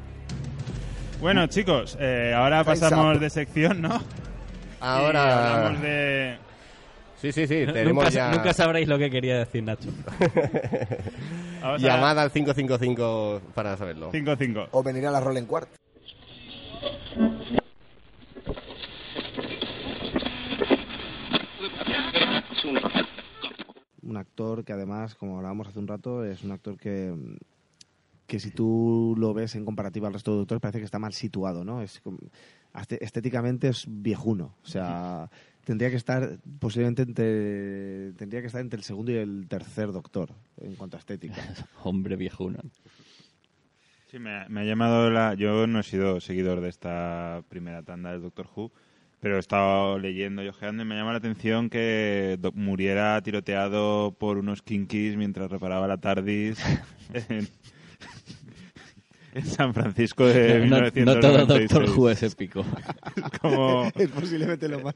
Bueno, 1.21 1.47
chicos, 1.47 1.97
eh, 2.01 2.35
ahora 2.37 2.65
pasamos 2.65 3.21
de 3.21 3.31
sección, 3.31 3.81
¿no? 3.81 3.95
Y 3.95 4.01
Ahora... 4.81 5.55
hablamos 5.55 5.83
de... 5.83 6.37
Sí, 7.23 7.31
sí, 7.31 7.47
sí, 7.47 7.65
tenemos 7.73 8.05
Nunca, 8.05 8.09
ya... 8.11 8.31
nunca 8.33 8.53
sabréis 8.53 8.89
lo 8.89 8.99
que 8.99 9.09
quería 9.09 9.39
decir 9.39 9.63
Nacho. 9.63 9.91
Llamada 11.79 12.23
al 12.23 12.33
555 12.33 13.41
para 13.55 13.77
saberlo. 13.77 14.11
5-5. 14.11 14.69
O 14.73 14.83
venir 14.83 15.07
a 15.07 15.13
la 15.13 15.21
Rolling 15.21 15.45
Quart. 15.45 15.69
un 24.03 24.17
actor 24.17 24.65
que 24.65 24.73
además, 24.73 25.15
como 25.15 25.37
hablábamos 25.37 25.69
hace 25.69 25.79
un 25.79 25.87
rato, 25.87 26.25
es 26.25 26.43
un 26.43 26.51
actor 26.53 26.77
que, 26.77 27.15
que 28.27 28.41
si 28.41 28.51
tú 28.51 29.15
lo 29.17 29.33
ves 29.33 29.55
en 29.55 29.65
comparativa 29.65 30.09
al 30.09 30.15
resto 30.15 30.33
de 30.33 30.39
doctores 30.39 30.61
parece 30.61 30.79
que 30.81 30.85
está 30.85 30.99
mal 30.99 31.13
situado, 31.13 31.65
¿no? 31.65 31.83
Es 31.83 32.01
como- 32.01 32.19
estéticamente 33.01 33.69
es 33.69 33.87
viejuno, 33.89 34.57
o 34.63 34.67
sea, 34.67 35.31
tendría 35.65 35.91
que 35.91 35.97
estar 35.97 36.39
posiblemente 36.59 37.03
entre 37.03 38.13
tendría 38.15 38.41
que 38.41 38.47
estar 38.47 38.61
entre 38.61 38.79
el 38.79 38.85
segundo 38.85 39.13
y 39.13 39.17
el 39.17 39.47
tercer 39.49 39.93
doctor 39.93 40.31
en 40.59 40.75
cuanto 40.75 40.97
a 40.97 41.01
estética. 41.01 41.37
Hombre 41.85 42.17
viejuno. 42.17 42.59
Sí, 44.11 44.19
me, 44.19 44.47
me 44.51 44.61
ha 44.61 44.65
llamado 44.65 45.11
la... 45.11 45.33
Yo 45.33 45.67
no 45.67 45.81
he 45.81 45.83
sido 45.83 46.21
seguidor 46.21 46.61
de 46.61 46.69
esta 46.69 47.43
primera 47.49 47.83
tanda 47.83 48.13
del 48.13 48.21
Doctor 48.21 48.47
Who, 48.55 48.71
pero 49.21 49.37
he 49.37 49.39
estado 49.39 49.99
leyendo 49.99 50.43
y 50.43 50.49
ojeando 50.49 50.83
y 50.83 50.87
me 50.87 50.97
llama 50.97 51.13
la 51.13 51.19
atención 51.19 51.71
que 51.71 52.37
Doc 52.39 52.55
muriera 52.55 53.19
tiroteado 53.23 54.15
por 54.19 54.37
unos 54.37 54.61
kinkis 54.61 55.17
mientras 55.17 55.51
reparaba 55.51 55.87
la 55.87 55.97
TARDIS 55.97 56.59
en, 57.31 57.49
en 59.35 59.47
San 59.47 59.73
Francisco 59.75 60.27
de 60.27 60.59
No, 60.69 60.77
1996. 60.81 61.07
no 61.07 61.21
todo 61.21 61.47
Doctor 61.47 61.99
Who 61.99 62.11
es 62.11 62.23
épico. 62.23 62.65
Es 63.17 63.39
como, 63.41 63.91
Es 63.97 64.09
posiblemente 64.11 64.69
lo 64.69 64.81
más... 64.81 64.95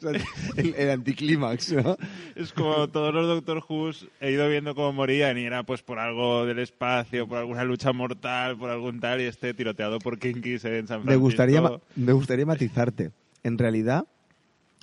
El, 0.56 0.74
el 0.74 0.90
anticlímax, 0.90 1.72
¿no? 1.72 1.96
es 2.34 2.52
como 2.52 2.88
todos 2.88 3.14
los 3.14 3.26
Doctor 3.26 3.62
Who 3.68 3.90
he 4.20 4.32
ido 4.32 4.48
viendo 4.48 4.74
cómo 4.74 4.92
morían 4.92 5.38
y 5.38 5.44
era 5.44 5.62
pues 5.62 5.82
por 5.82 5.98
algo 5.98 6.44
del 6.46 6.58
espacio, 6.58 7.26
por 7.26 7.38
alguna 7.38 7.64
lucha 7.64 7.92
mortal, 7.92 8.56
por 8.58 8.70
algún 8.70 9.00
tal 9.00 9.20
y 9.20 9.24
este 9.24 9.54
tiroteado 9.54 9.98
por 9.98 10.18
Kinkis 10.18 10.64
en 10.66 10.86
San 10.86 11.02
Francisco. 11.02 11.10
Me 11.10 11.16
gustaría, 11.16 11.62
ma- 11.62 11.80
me 11.96 12.12
gustaría 12.12 12.44
matizarte. 12.46 13.12
En 13.42 13.56
realidad, 13.58 14.06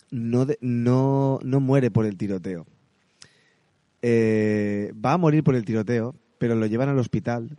no, 0.10 0.46
de- 0.46 0.58
no, 0.62 1.40
no 1.44 1.60
muere 1.60 1.92
por 1.92 2.06
el 2.06 2.18
tiroteo. 2.18 2.66
Eh, 4.02 4.92
va 5.04 5.14
a 5.14 5.18
morir 5.18 5.44
por 5.44 5.56
el 5.56 5.64
tiroteo, 5.66 6.16
pero 6.38 6.56
lo 6.56 6.66
llevan 6.66 6.90
al 6.90 7.00
hospital 7.00 7.58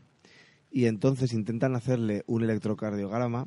y 0.75 0.87
entonces 0.87 1.33
intentan 1.33 1.77
hacerle 1.77 2.25
un 2.27 2.43
electrocardiograma 2.43 3.47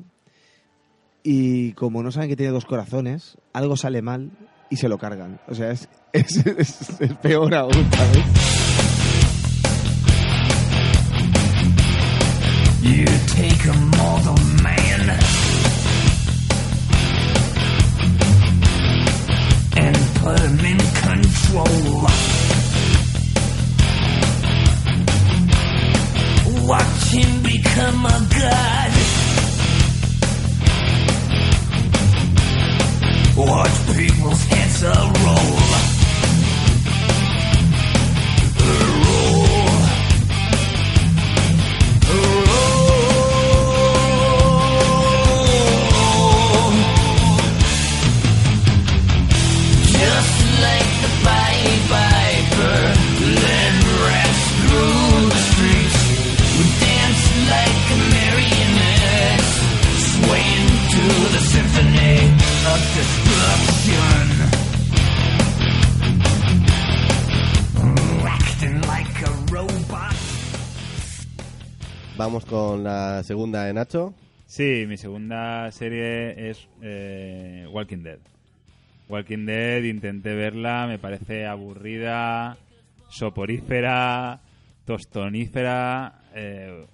y 1.22 1.72
como 1.72 2.02
no 2.02 2.10
saben 2.10 2.30
que 2.30 2.36
tiene 2.36 2.52
dos 2.52 2.64
corazones, 2.64 3.36
algo 3.52 3.76
sale 3.76 4.00
mal 4.00 4.30
y 4.70 4.76
se 4.76 4.88
lo 4.88 4.96
cargan. 4.98 5.38
O 5.46 5.54
sea, 5.54 5.70
es, 5.70 5.88
es, 6.12 6.38
es- 6.46 7.14
peor 7.22 7.54
aún. 7.54 7.90
Watch 26.68 27.12
him 27.12 27.42
become 27.42 28.04
a 28.04 28.28
god. 28.28 28.92
Watch 33.38 33.96
people's 33.96 34.44
heads. 34.44 34.84
Roll. 34.84 35.97
Con 72.48 72.84
la 72.84 73.22
segunda 73.22 73.64
de 73.64 73.74
Nacho. 73.74 74.14
Sí, 74.46 74.84
mi 74.88 74.96
segunda 74.96 75.70
serie 75.72 76.50
es 76.50 76.66
eh, 76.82 77.66
Walking 77.70 78.02
Dead. 78.02 78.18
Walking 79.08 79.46
Dead, 79.46 79.82
intenté 79.84 80.34
verla, 80.34 80.86
me 80.86 80.98
parece 80.98 81.46
aburrida, 81.46 82.56
soporífera, 83.10 84.40
tostonífera. 84.84 86.20
eh, 86.34 86.86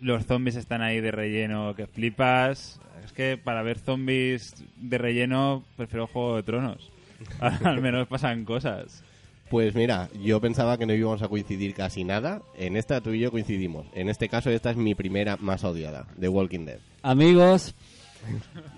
los 0.00 0.26
zombies 0.26 0.56
están 0.56 0.82
ahí 0.82 1.00
de 1.00 1.10
relleno 1.10 1.74
que 1.74 1.86
flipas. 1.86 2.80
Es 3.04 3.12
que 3.12 3.36
para 3.36 3.62
ver 3.62 3.78
zombies 3.78 4.64
de 4.76 4.98
relleno 4.98 5.64
prefiero 5.76 6.06
Juego 6.06 6.36
de 6.36 6.42
Tronos. 6.42 6.90
Al 7.40 7.80
menos 7.80 8.08
pasan 8.08 8.44
cosas. 8.44 9.04
Pues 9.52 9.74
mira, 9.74 10.08
yo 10.18 10.40
pensaba 10.40 10.78
que 10.78 10.86
no 10.86 10.94
íbamos 10.94 11.20
a 11.20 11.28
coincidir 11.28 11.74
casi 11.74 12.04
nada. 12.04 12.40
En 12.56 12.74
esta 12.74 13.02
tú 13.02 13.10
y 13.10 13.18
yo 13.18 13.30
coincidimos. 13.30 13.84
En 13.92 14.08
este 14.08 14.30
caso, 14.30 14.48
esta 14.48 14.70
es 14.70 14.78
mi 14.78 14.94
primera 14.94 15.36
más 15.36 15.62
odiada, 15.62 16.06
The 16.18 16.28
Walking 16.28 16.64
Dead. 16.64 16.78
Amigos, 17.02 17.74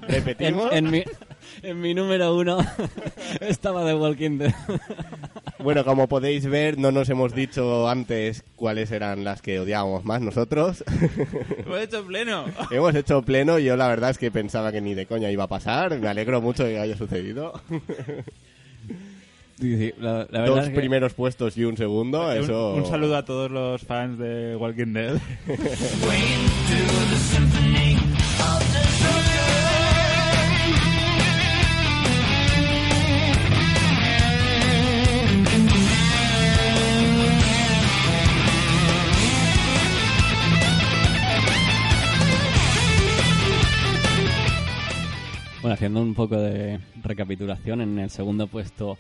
¿Repetimos? 0.09 0.73
en 0.73 0.91
mi, 0.91 1.05
en 1.63 1.81
mi 1.81 1.95
número 1.95 2.35
uno 2.35 2.59
estaba 3.41 3.87
The 3.87 3.95
Walking 3.95 4.39
Dead. 4.39 4.53
Bueno, 5.61 5.85
como 5.85 6.09
podéis 6.09 6.45
ver, 6.47 6.77
no 6.77 6.91
nos 6.91 7.09
hemos 7.09 7.37
dicho 7.37 7.89
antes 7.89 8.43
cuáles 8.57 8.91
eran 8.91 9.23
las 9.23 9.43
que 9.43 9.61
odiábamos 9.61 10.05
más 10.05 10.23
nosotros. 10.23 10.83
Lo 11.67 11.79
he 11.79 11.85
hecho 11.85 12.05
pleno. 12.05 12.47
hemos 12.73 12.97
hecho 12.97 13.23
pleno 13.23 13.61
yo 13.61 13.77
la 13.77 13.87
verdad 13.87 14.11
es 14.11 14.19
que 14.19 14.33
pensaba 14.33 14.73
que 14.73 14.81
ni 14.81 14.95
de 14.95 15.07
coña 15.07 15.31
iba 15.31 15.45
a 15.45 15.49
pasar. 15.49 16.01
Me 16.01 16.09
alegro 16.09 16.41
mucho 16.41 16.65
de 16.65 16.73
que 16.73 16.81
haya 16.81 16.97
sucedido. 16.97 17.63
Sí, 19.61 19.77
sí, 19.79 19.93
la, 19.99 20.27
la 20.31 20.41
verdad 20.41 20.47
Dos 20.47 20.63
es 20.65 20.69
que- 20.71 20.75
primeros 20.81 21.15
puestos 21.15 21.57
y 21.57 21.65
un 21.65 21.77
segundo, 21.77 22.27
Un- 22.27 22.33
eso... 22.37 22.75
un 22.75 22.87
saludo 22.87 23.17
a 23.17 23.25
todos 23.25 23.51
los 23.51 23.83
fans 23.83 24.19
de 24.19 24.57
Walking 24.57 24.93
Dead. 24.93 25.19
Bueno, 45.63 45.75
haciendo 45.75 46.03
un 46.03 46.15
poco 46.15 46.37
de 46.37 46.79
recapitulación, 47.03 47.81
en 47.81 47.99
el 47.99 48.11
segundo 48.11 48.47
puesto 48.49 48.99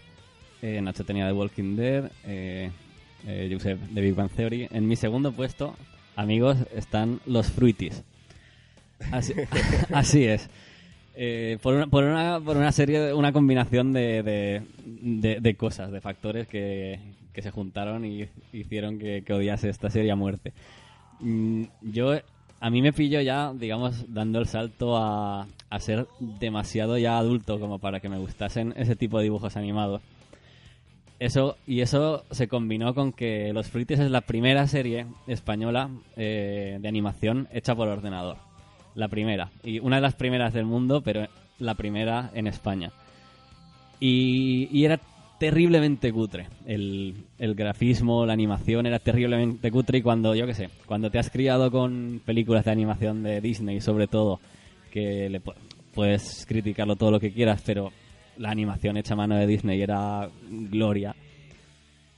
eh, 0.65 0.81
Nacho 0.81 1.05
tenía 1.05 1.27
The 1.27 1.35
Walking 1.35 1.77
Dead, 1.77 2.11
eh, 2.25 2.71
eh, 3.27 3.51
Joseph 3.53 3.79
de 3.81 4.01
Big 4.01 4.15
Bang 4.15 4.31
Theory. 4.31 4.67
En 4.71 4.89
mi 4.89 4.97
segundo 4.97 5.31
puesto, 5.33 5.77
amigos, 6.17 6.57
están 6.75 7.21
los 7.27 7.49
Fruities. 7.49 8.03
Así, 9.93 10.25
es. 10.25 10.49
Eh, 11.17 11.59
por, 11.61 11.75
una, 11.75 12.41
por, 12.41 12.57
una, 12.57 12.73
serie, 12.73 13.13
una 13.13 13.33
combinación 13.33 13.93
de, 13.93 14.23
de, 14.23 15.41
de- 15.41 15.55
cosas, 15.55 15.93
de 15.93 16.01
factores 16.01 16.49
que, 16.49 16.99
se 17.37 17.51
juntaron 17.51 18.07
y 18.07 18.27
hicieron 18.55 18.99
que, 18.99 19.23
que 19.23 19.35
odiase 19.35 19.69
esta 19.69 19.91
serie 19.91 20.13
a 20.13 20.17
muerte. 20.17 20.55
Mm, 21.21 21.65
yo, 21.83 22.15
a 22.61 22.71
mí 22.71 22.81
me 22.81 22.95
pillo 22.95 23.21
ya, 23.21 23.53
digamos, 23.53 24.15
dando 24.15 24.39
el 24.39 24.47
salto 24.47 24.97
a, 24.97 25.47
a 25.69 25.81
ser 25.81 26.07
demasiado 26.19 26.97
ya 26.97 27.19
adulto 27.19 27.61
como 27.61 27.79
para 27.79 28.01
que 28.01 28.09
me 28.09 28.17
gustasen 28.17 28.73
ese 28.79 28.97
tipo 28.97 29.19
de 29.19 29.25
dibujos 29.25 29.59
animados. 29.59 30.01
Eso, 31.21 31.57
y 31.67 31.81
eso 31.81 32.25
se 32.31 32.49
combinó 32.49 32.95
con 32.95 33.13
que 33.13 33.53
Los 33.53 33.69
Fruities 33.69 34.01
es 34.01 34.11
la 34.11 34.21
primera 34.23 34.67
serie 34.67 35.07
española 35.27 35.89
eh, 36.17 36.79
de 36.81 36.89
animación 36.89 37.49
hecha 37.53 37.75
por 37.75 37.89
ordenador. 37.89 38.37
La 38.95 39.09
primera. 39.09 39.51
Y 39.63 39.79
una 39.79 39.97
de 39.97 40.03
las 40.03 40.15
primeras 40.15 40.53
del 40.53 40.67
mundo, 40.67 41.03
pero 41.03 41.27
la 41.59 41.75
primera 41.75 42.31
en 42.35 42.47
España. 42.47 42.93
Y, 44.01 44.69
y 44.77 44.85
era 44.85 45.01
terriblemente 45.39 46.13
cutre. 46.13 46.49
El, 46.67 47.15
el 47.39 47.55
grafismo, 47.55 48.27
la 48.27 48.33
animación 48.33 48.87
era 48.87 48.99
terriblemente 48.99 49.71
cutre. 49.71 49.99
Y 49.99 50.03
cuando, 50.03 50.35
yo 50.35 50.47
qué 50.47 50.55
sé, 50.55 50.69
cuando 50.87 51.11
te 51.11 51.19
has 51.19 51.31
criado 51.31 51.71
con 51.71 52.21
películas 52.25 52.65
de 52.65 52.73
animación 52.73 53.23
de 53.23 53.41
Disney, 53.41 53.81
sobre 53.81 54.09
todo, 54.09 54.41
que 54.91 55.29
le 55.31 55.43
pu- 55.43 55.55
puedes 55.95 56.45
criticarlo 56.47 56.97
todo 56.97 57.13
lo 57.13 57.21
que 57.21 57.33
quieras, 57.33 57.63
pero 57.65 57.93
la 58.39 58.51
animación 58.51 58.97
hecha 58.97 59.15
a 59.15 59.17
mano 59.17 59.37
de 59.37 59.47
Disney 59.47 59.81
era 59.81 60.29
gloria. 60.49 61.15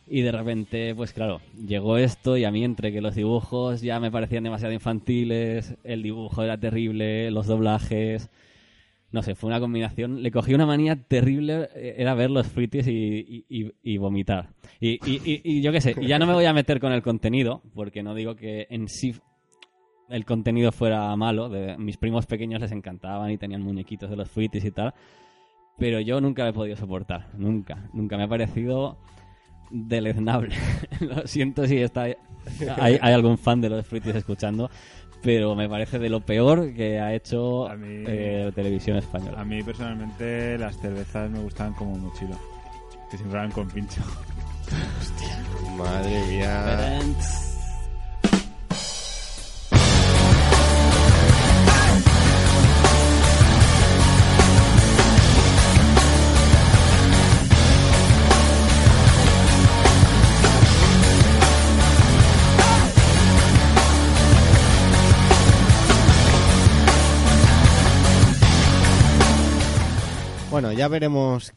Y 0.09 0.23
de 0.23 0.31
repente, 0.31 0.95
pues 0.95 1.13
claro, 1.13 1.41
llegó 1.67 1.97
esto 1.99 2.37
y 2.37 2.45
a 2.45 2.51
mí 2.53 2.63
entre 2.63 2.93
que 2.93 3.01
los 3.01 3.17
dibujos 3.17 3.81
ya 3.83 3.99
me 3.99 4.11
parecían 4.13 4.45
demasiado 4.45 4.73
infantiles, 4.73 5.77
el 5.83 6.03
dibujo 6.03 6.45
era 6.45 6.57
terrible, 6.59 7.31
los 7.33 7.49
doblajes, 7.49 8.31
no 9.11 9.23
sé, 9.23 9.35
fue 9.35 9.49
una 9.49 9.59
combinación. 9.59 10.23
Le 10.23 10.31
cogí 10.31 10.55
una 10.55 10.65
manía 10.67 10.95
terrible, 10.95 11.71
eh, 11.75 11.97
era 11.99 12.15
ver 12.15 12.31
los 12.31 12.47
fruities 12.47 12.87
y, 12.87 13.97
vomitar. 13.99 14.51
Y, 14.81 15.01
y- 15.05 15.61
yo 15.61 15.73
qué 15.73 15.81
sé, 15.81 15.97
ya 16.07 16.19
no 16.21 16.27
me 16.27 16.35
voy 16.35 16.45
a 16.45 16.53
meter 16.53 16.79
con 16.79 16.93
el 16.93 17.03
contenido, 17.03 17.63
porque 17.75 18.05
no 18.05 18.15
digo 18.15 18.37
que 18.37 18.69
en 18.71 18.89
sí 18.89 19.15
el 20.09 20.25
contenido 20.25 20.71
fuera 20.71 21.15
malo. 21.17 21.51
Mis 21.79 21.97
primos 21.97 22.27
pequeños 22.27 22.61
les 22.61 22.71
encantaban 22.71 23.31
y 23.33 23.39
tenían 23.39 23.63
muñequitos 23.63 24.09
de 24.09 24.17
los 24.17 24.31
fruities 24.31 24.65
y 24.65 24.71
tal. 24.71 24.95
Pero 25.79 26.01
yo 26.01 26.21
nunca 26.21 26.45
lo 26.45 26.51
he 26.51 26.53
podido 26.53 26.77
soportar, 26.77 27.29
nunca. 27.37 27.77
Nunca 27.93 28.17
me 28.17 28.25
ha 28.25 28.29
parecido 28.29 28.97
deleznable. 29.71 30.55
lo 31.01 31.27
siento 31.27 31.67
si 31.67 31.79
está 31.79 32.03
hay, 32.03 32.17
hay 33.01 33.13
algún 33.13 33.37
fan 33.39 33.61
de 33.61 33.69
los 33.69 33.87
fruities 33.87 34.17
escuchando, 34.17 34.71
pero 35.23 35.55
me 35.55 35.69
parece 35.69 35.99
de 35.99 36.09
lo 36.09 36.21
peor 36.21 36.73
que 36.73 37.01
ha 37.01 37.13
hecho 37.15 37.69
mí- 37.77 38.05
eh, 38.07 38.53
televisión 38.55 38.97
española. 38.97 39.41
A 39.41 39.45
mí 39.45 39.63
personalmente 39.63 40.57
las 40.57 40.79
cervezas 40.79 41.29
me 41.31 41.41
gustaban 41.41 41.75
como 41.75 41.97
mochilo. 41.99 42.39
Que 43.11 43.17
siempre 43.19 43.39
eran 43.39 43.51
con 43.53 43.69
pincho. 43.69 44.01
Madre 45.77 46.27
mía. 46.29 46.99
Ya 70.77 70.89
veremos 70.89 71.53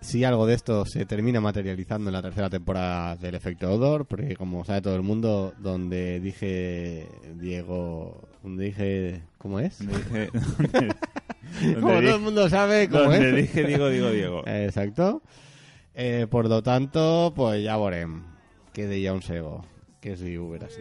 si 0.00 0.24
algo 0.24 0.46
de 0.46 0.54
esto 0.54 0.84
se 0.86 1.04
termina 1.04 1.40
materializando 1.40 2.08
en 2.08 2.14
la 2.14 2.22
tercera 2.22 2.48
temporada 2.48 3.16
del 3.16 3.34
efecto 3.34 3.70
Odor, 3.72 4.06
porque 4.06 4.34
como 4.36 4.64
sabe 4.64 4.80
todo 4.80 4.96
el 4.96 5.02
mundo, 5.02 5.52
donde 5.58 6.20
dije 6.20 7.06
Diego, 7.36 8.28
donde 8.42 8.64
dije, 8.66 9.22
¿cómo 9.38 9.60
es? 9.60 9.78
Donde 9.78 9.98
dije, 9.98 10.30
donde- 10.32 10.96
donde 11.62 11.80
como 11.80 12.00
todo 12.00 12.14
el 12.16 12.20
mundo 12.20 12.48
sabe 12.48 12.88
cómo 12.88 13.02
donde 13.04 13.28
es. 13.30 13.36
dije 13.36 13.64
Diego, 13.64 13.88
Diego, 13.88 14.10
Diego. 14.10 14.42
Exacto. 14.46 15.22
Eh, 15.94 16.26
por 16.30 16.48
lo 16.48 16.62
tanto, 16.62 17.32
pues 17.36 17.62
ya 17.62 17.76
veremos 17.76 18.22
que 18.72 18.86
deia 18.86 19.12
un 19.12 19.20
sego, 19.22 19.66
que 20.00 20.12
es 20.12 20.20
Uber 20.22 20.64
así. 20.64 20.80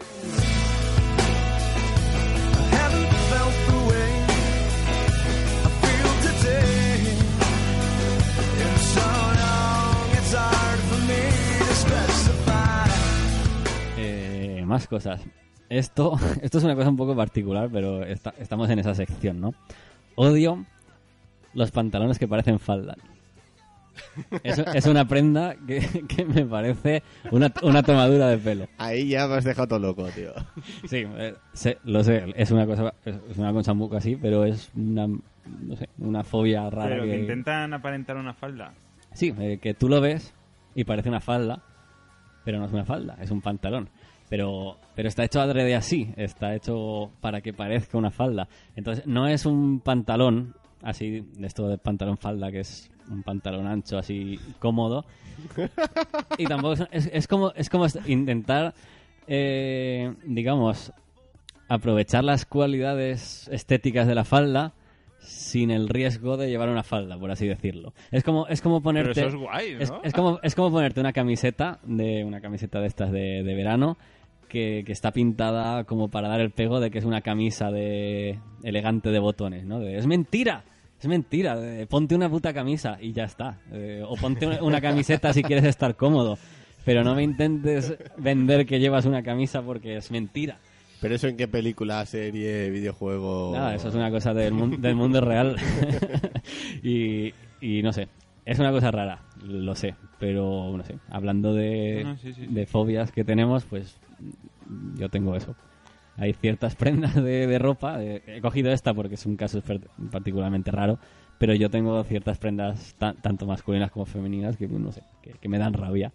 Más 14.69 14.87
cosas. 14.87 15.21
Esto, 15.69 16.17
esto 16.41 16.57
es 16.59 16.63
una 16.63 16.75
cosa 16.75 16.89
un 16.89 16.97
poco 16.97 17.15
particular, 17.15 17.69
pero 17.71 18.03
está- 18.03 18.33
estamos 18.39 18.69
en 18.69 18.79
esa 18.79 18.95
sección, 18.95 19.41
¿no? 19.41 19.53
Odio 20.15 20.65
los 21.53 21.71
pantalones 21.71 22.17
que 22.19 22.27
parecen 22.27 22.59
falda. 22.59 22.95
Es, 24.43 24.57
es 24.59 24.85
una 24.85 25.05
prenda 25.07 25.55
que, 25.67 25.79
que 26.07 26.23
me 26.25 26.45
parece 26.45 27.03
una, 27.31 27.51
una 27.63 27.83
tomadura 27.83 28.27
de 28.29 28.37
pelo. 28.37 28.67
Ahí 28.77 29.09
ya 29.09 29.27
me 29.27 29.35
has 29.35 29.43
dejado 29.43 29.67
todo 29.67 29.79
loco, 29.79 30.05
tío. 30.09 30.31
Sí, 30.87 31.03
eh, 31.05 31.35
sé- 31.53 31.79
lo 31.83 32.03
sé, 32.03 32.25
es 32.35 32.51
una 32.51 32.65
cosa 32.65 32.93
es 33.05 33.15
es 33.29 33.37
una 33.37 33.51
cosa 33.51 33.73
muy 33.73 33.89
así, 33.97 34.15
pero 34.15 34.45
es 34.45 34.69
una, 34.75 35.07
no 35.07 35.75
sé, 35.75 35.89
una 35.97 36.23
fobia 36.23 36.69
rara 36.69 36.89
Pero 36.89 37.03
que 37.03 37.11
que... 37.11 37.19
intentan 37.19 37.73
aparentar 37.73 38.15
una 38.17 38.33
falda. 38.33 38.73
Sí, 39.13 39.33
eh, 39.39 39.59
que 39.61 39.73
tú 39.73 39.89
lo 39.89 39.99
ves 40.01 40.33
y 40.75 40.83
parece 40.85 41.09
una 41.09 41.19
falda, 41.19 41.61
pero 42.45 42.59
no 42.59 42.65
es 42.65 42.71
una 42.71 42.85
falda, 42.85 43.17
es 43.21 43.31
un 43.31 43.41
pantalón. 43.41 43.89
Pero, 44.29 44.77
pero 44.95 45.07
está 45.07 45.23
hecho 45.23 45.41
adrede 45.41 45.75
así, 45.75 46.11
está 46.15 46.53
hecho 46.55 47.09
para 47.19 47.41
que 47.41 47.51
parezca 47.53 47.97
una 47.97 48.11
falda. 48.11 48.47
Entonces, 48.75 49.05
no 49.07 49.27
es 49.27 49.45
un 49.45 49.79
pantalón 49.79 50.53
así, 50.83 51.25
de 51.37 51.47
esto 51.47 51.67
de 51.67 51.77
pantalón 51.77 52.17
falda, 52.17 52.51
que 52.51 52.59
es 52.59 52.91
un 53.09 53.23
pantalón 53.23 53.65
ancho, 53.65 53.97
así 53.97 54.39
cómodo. 54.59 55.03
Y 56.37 56.45
tampoco 56.45 56.73
es, 56.73 56.83
es- 56.91 57.09
es 57.11 57.27
como, 57.27 57.51
es 57.55 57.69
como 57.69 57.87
intentar, 58.05 58.73
eh, 59.27 60.13
digamos, 60.25 60.91
aprovechar 61.67 62.23
las 62.23 62.45
cualidades 62.45 63.47
estéticas 63.51 64.07
de 64.07 64.15
la 64.15 64.25
falda 64.25 64.73
sin 65.19 65.69
el 65.69 65.89
riesgo 65.89 66.37
de 66.37 66.49
llevar 66.49 66.69
una 66.69 66.83
falda, 66.83 67.17
por 67.17 67.29
así 67.31 67.45
decirlo. 67.47 67.93
Es 68.11 68.23
como, 68.23 68.47
es 68.47 68.61
como 68.61 68.81
ponerte... 68.81 69.13
Pero 69.13 69.27
eso 69.27 69.37
es 69.37 69.41
guay, 69.43 69.73
¿no? 69.75 69.79
Es, 69.81 69.91
es 70.03 70.13
como, 70.13 70.39
es 70.41 70.55
como 70.55 70.71
ponerte 70.71 70.99
una 70.99 71.13
camiseta 71.13 71.79
de 71.83 72.23
una 72.23 72.41
camiseta 72.41 72.79
de 72.79 72.87
estas 72.87 73.11
de, 73.11 73.43
de 73.43 73.53
verano 73.55 73.97
que, 74.49 74.83
que 74.85 74.91
está 74.91 75.11
pintada 75.13 75.85
como 75.85 76.09
para 76.09 76.27
dar 76.27 76.41
el 76.41 76.51
pego 76.51 76.81
de 76.81 76.91
que 76.91 76.97
es 76.97 77.05
una 77.05 77.21
camisa 77.21 77.71
de 77.71 78.37
elegante 78.63 79.09
de 79.11 79.19
botones, 79.19 79.63
¿no? 79.65 79.79
De, 79.79 79.97
es 79.97 80.05
mentira, 80.07 80.63
es 80.99 81.07
mentira. 81.07 81.55
de, 81.55 81.87
ponte 81.87 82.15
una 82.15 82.29
puta 82.29 82.53
camisa 82.53 82.97
y 82.99 83.13
ya 83.13 83.23
está. 83.23 83.59
Eh, 83.71 84.03
o 84.05 84.15
ponte 84.17 84.45
una, 84.47 84.61
una 84.61 84.81
camiseta 84.81 85.31
si 85.31 85.43
quieres 85.43 85.63
estar 85.65 85.95
cómodo. 85.95 86.37
Pero 86.85 87.03
no 87.03 87.13
me 87.15 87.23
intentes 87.23 87.93
vender 88.17 88.65
que 88.65 88.79
llevas 88.79 89.05
una 89.05 89.21
camisa 89.21 89.61
porque 89.61 89.97
es 89.97 90.11
mentira. 90.11 90.57
¿Pero 91.01 91.15
eso 91.15 91.27
en 91.27 91.37
qué 91.37 91.47
película, 91.47 92.05
serie, 92.05 92.69
videojuego? 92.71 93.51
Nada, 93.53 93.75
eso 93.75 93.87
es 93.89 93.95
una 93.95 94.09
cosa 94.11 94.33
del, 94.33 94.53
mun- 94.53 94.81
del 94.81 94.95
mundo 94.95 95.21
real. 95.21 95.55
y, 96.83 97.33
y 97.61 97.81
no 97.83 97.93
sé, 97.93 98.07
es 98.45 98.59
una 98.59 98.71
cosa 98.71 98.91
rara, 98.91 99.21
lo 99.43 99.75
sé, 99.75 99.95
pero 100.19 100.75
no 100.75 100.83
sé, 100.83 100.95
hablando 101.09 101.53
de, 101.53 102.01
No, 102.03 102.17
sí, 102.17 102.33
sí, 102.33 102.45
sí. 102.45 102.53
de 102.53 102.65
fobias 102.65 103.11
que 103.11 103.23
tenemos, 103.23 103.65
pues 103.65 103.97
yo 104.95 105.09
tengo 105.09 105.35
eso. 105.35 105.55
Hay 106.17 106.33
ciertas 106.33 106.75
prendas 106.77 107.15
de, 107.15 107.47
de 107.47 107.59
ropa, 107.59 108.03
he 108.03 108.39
cogido 108.41 108.71
esta 108.71 108.93
porque 108.93 109.15
es 109.15 109.25
un 109.25 109.35
caso 109.37 109.61
particularmente 110.11 110.71
raro, 110.71 110.99
pero 111.37 111.53
yo 111.53 111.69
tengo 111.69 112.03
ciertas 112.03 112.37
prendas 112.37 112.93
ta- 112.97 113.13
tanto 113.13 113.45
masculinas 113.45 113.91
como 113.91 114.05
femeninas 114.05 114.57
que 114.57 114.67
no 114.67 114.91
sé, 114.91 115.01
que, 115.21 115.31
que 115.33 115.49
me 115.49 115.57
dan 115.57 115.73
rabia. 115.73 116.11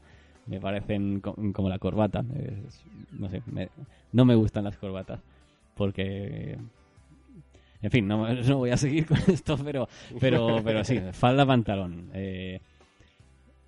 Me 0.47 0.61
parecen 0.61 1.21
co- 1.21 1.35
como 1.55 1.71
la 1.71 1.79
corbata. 1.79 2.23
es- 2.37 2.85
no 3.13 3.31
sé, 3.31 3.43
me- 3.47 3.71
no 4.13 4.25
me 4.27 4.35
gustan 4.35 4.65
las 4.65 4.77
corbatas 4.77 5.21
porque 5.75 6.59
en 7.83 7.91
fin, 7.91 8.07
no, 8.07 8.29
no 8.35 8.59
voy 8.59 8.71
a 8.71 8.77
seguir 8.77 9.07
con 9.07 9.17
esto, 9.29 9.57
pero, 9.65 9.89
pero, 10.21 10.61
pero 10.65 10.85
sí, 10.85 11.01
falda 11.13 11.47
pantalón. 11.47 12.11
Eh, 12.13 12.61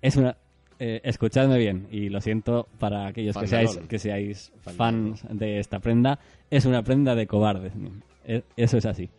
es 0.01 0.15
una. 0.17 0.37
Eh, 0.79 1.01
escuchadme 1.03 1.57
bien, 1.57 1.87
y 1.91 2.09
lo 2.09 2.21
siento 2.21 2.67
para 2.79 3.07
aquellos 3.07 3.35
que 3.37 3.47
seáis, 3.47 3.79
que 3.89 3.99
seáis 3.99 4.51
fans 4.75 5.23
de 5.29 5.59
esta 5.59 5.79
prenda. 5.79 6.19
Es 6.49 6.65
una 6.65 6.83
prenda 6.83 7.15
de 7.15 7.27
cobardes. 7.27 7.73
Eh, 8.25 8.41
Eso 8.55 8.77
es 8.77 8.85
así. 8.85 9.09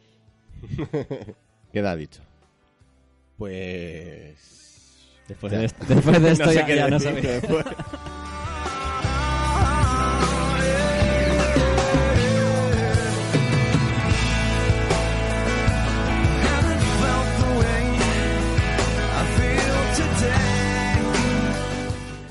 Queda 1.73 1.97
dicho. 1.97 2.23
Pues... 3.37 4.35
Después 5.29 5.53
Ya. 5.53 5.59
de 5.59 5.64
esto, 5.66 5.85
después 5.87 6.23
de 6.23 6.31
esto 6.33 6.44
No 6.47 6.53
sé 6.53 6.64
ya, 6.75 6.88
no 6.88 6.99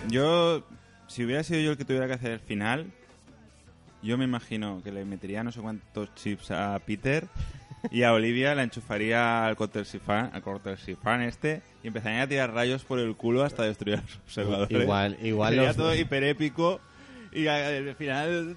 Yo, 0.10 0.64
si 1.08 1.24
hubiera 1.26 1.44
sido 1.44 1.60
yo 1.62 1.72
el 1.72 1.78
que 1.78 1.86
tuviera 1.86 2.08
que 2.08 2.14
hacer 2.14 2.32
el 2.32 2.40
final, 2.40 2.88
yo 4.02 4.18
me 4.18 4.26
imagino 4.26 4.82
que 4.84 4.92
le 4.92 5.06
metería 5.06 5.44
no 5.44 5.52
sé 5.52 5.60
cuántos 5.62 6.14
chips 6.16 6.52
a 6.52 6.80
Peter 6.86 7.26
y 7.92 8.04
a 8.04 8.14
Olivia 8.14 8.56
la 8.56 8.64
enchufaría 8.64 9.46
al 9.46 9.56
cortesifán, 9.56 10.30
al 10.34 10.42
cortesifán 10.42 11.22
este 11.22 11.62
y 11.84 11.88
empezaría 11.88 12.22
a 12.24 12.28
tirar 12.28 12.54
rayos 12.54 12.84
por 12.84 13.00
el 13.00 13.16
culo 13.16 13.44
hasta 13.44 13.64
destruir 13.64 13.98
a 13.98 14.02
los 14.02 14.16
observadores. 14.18 14.72
Igual- 14.84 15.18
igual 15.22 15.54
Sería 15.54 15.68
los- 15.68 15.78
todo 15.78 15.96
hiperépico 15.96 16.80
y 17.32 17.48
al 17.48 17.94
final, 17.96 18.56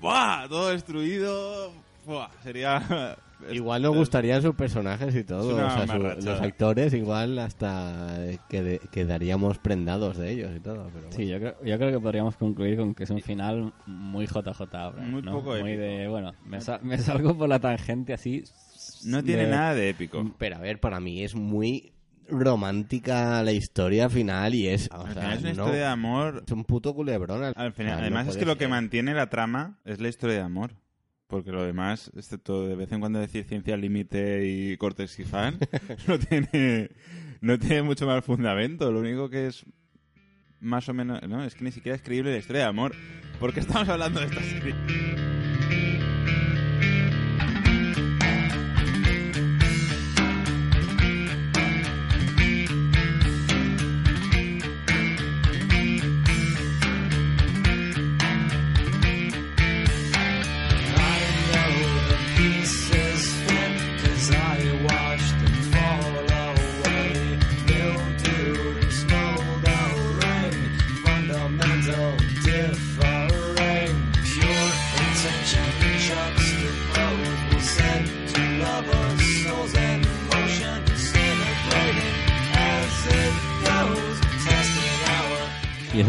¡buah! 0.00 0.48
Todo 0.48 0.68
destruido. 0.70 1.72
¡buah! 2.06 2.28
Sería... 2.42 3.16
Igual 3.52 3.82
nos 3.82 3.94
gustarían 3.96 4.42
sus 4.42 4.54
personajes 4.54 5.14
y 5.14 5.24
todo. 5.24 5.54
O 5.54 5.56
sea, 5.56 5.86
su- 5.86 6.26
los 6.26 6.40
actores 6.40 6.92
igual 6.94 7.38
hasta 7.38 8.18
quede- 8.48 8.80
quedaríamos 8.90 9.58
prendados 9.58 10.16
de 10.16 10.32
ellos 10.32 10.50
y 10.56 10.60
todo. 10.60 10.90
Pero 10.92 11.12
Sí, 11.12 11.26
yo 11.28 11.38
creo, 11.38 11.54
yo 11.64 11.78
creo 11.78 11.92
que 11.92 12.00
podríamos 12.00 12.36
concluir 12.36 12.76
con 12.76 12.94
que 12.94 13.04
es 13.04 13.10
un 13.10 13.20
final 13.20 13.72
muy 13.86 14.26
JJ 14.26 14.74
ahora. 14.78 15.02
Muy 15.02 15.22
¿no? 15.22 15.32
poco 15.32 15.56
Muy 15.56 15.76
de, 15.76 16.08
bueno, 16.08 16.32
me, 16.44 16.60
sa- 16.60 16.80
me 16.82 16.98
salgo 16.98 17.36
por 17.38 17.48
la 17.48 17.58
tangente 17.60 18.12
así. 18.12 18.44
No 19.04 19.22
tiene 19.22 19.44
de- 19.44 19.50
nada 19.50 19.74
de 19.74 19.88
épico. 19.90 20.34
Pero 20.38 20.56
a 20.56 20.60
ver, 20.60 20.80
para 20.80 20.98
mí 21.00 21.22
es 21.22 21.34
muy 21.34 21.92
romántica 22.30 23.42
la 23.42 23.52
historia 23.52 24.08
final 24.08 24.54
y 24.54 24.68
es... 24.68 24.88
o 24.92 25.06
sea, 25.12 25.32
es 25.34 25.40
una 25.40 25.52
no- 25.52 25.62
historia 25.62 25.80
de 25.80 25.86
amor 25.86 26.42
es 26.46 26.52
un 26.52 26.64
puto 26.64 26.94
culebrón. 26.94 27.44
al- 27.44 27.54
Al 27.56 27.72
final, 27.72 27.92
o 27.94 27.96
sea, 27.96 28.10
no 28.10 28.16
además 28.16 28.28
es 28.28 28.36
que 28.36 28.44
lo 28.46 28.58
que 28.58 28.68
mantiene 28.68 29.14
la 29.14 29.30
trama 29.30 29.78
es 29.84 30.00
la 30.00 30.08
historia 30.08 30.36
de 30.36 30.42
amor. 30.42 30.72
Porque 31.28 31.52
lo 31.52 31.62
demás, 31.62 32.10
excepto 32.16 32.66
de 32.66 32.74
vez 32.74 32.90
en 32.90 33.00
cuando 33.00 33.20
decir 33.20 33.44
ciencia 33.44 33.76
límite 33.76 34.46
y 34.46 34.76
cortes 34.78 35.18
y 35.20 35.24
fan, 35.24 35.58
no 36.08 36.18
tiene, 36.18 36.90
no 37.42 37.58
tiene 37.58 37.82
mucho 37.82 38.06
más 38.06 38.24
fundamento. 38.24 38.90
Lo 38.90 39.00
único 39.00 39.28
que 39.28 39.46
es 39.46 39.64
más 40.58 40.88
o 40.88 40.94
menos... 40.94 41.22
No, 41.28 41.44
es 41.44 41.54
que 41.54 41.64
ni 41.64 41.70
siquiera 41.70 41.96
es 41.96 42.02
creíble 42.02 42.32
la 42.32 42.38
historia 42.38 42.62
de 42.62 42.68
amor. 42.68 42.94
¿Por 43.38 43.52
qué 43.52 43.60
estamos 43.60 43.88
hablando 43.88 44.20
de 44.20 44.26
esta 44.26 44.42
serie? 44.42 45.37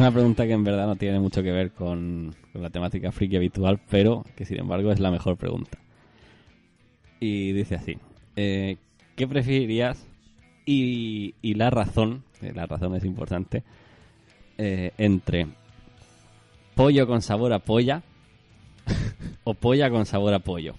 Una 0.09 0.15
pregunta 0.15 0.47
que 0.47 0.53
en 0.53 0.63
verdad 0.63 0.87
no 0.87 0.95
tiene 0.95 1.19
mucho 1.19 1.43
que 1.43 1.51
ver 1.51 1.71
con, 1.71 2.35
con 2.51 2.63
la 2.63 2.71
temática 2.71 3.11
friki 3.11 3.35
habitual, 3.35 3.79
pero 3.91 4.25
que 4.35 4.43
sin 4.43 4.59
embargo 4.59 4.91
es 4.91 4.99
la 4.99 5.11
mejor 5.11 5.37
pregunta. 5.37 5.77
Y 7.19 7.51
dice 7.51 7.75
así, 7.75 7.99
eh, 8.35 8.77
¿qué 9.15 9.27
preferirías 9.27 10.07
y, 10.65 11.35
y 11.43 11.53
la 11.53 11.69
razón, 11.69 12.23
que 12.39 12.51
la 12.53 12.65
razón 12.65 12.95
es 12.95 13.05
importante, 13.05 13.63
eh, 14.57 14.93
entre 14.97 15.45
pollo 16.73 17.05
con 17.05 17.21
sabor 17.21 17.53
a 17.53 17.59
polla 17.59 18.01
o 19.43 19.53
polla 19.53 19.91
con 19.91 20.07
sabor 20.07 20.33
a 20.33 20.39
pollo. 20.39 20.73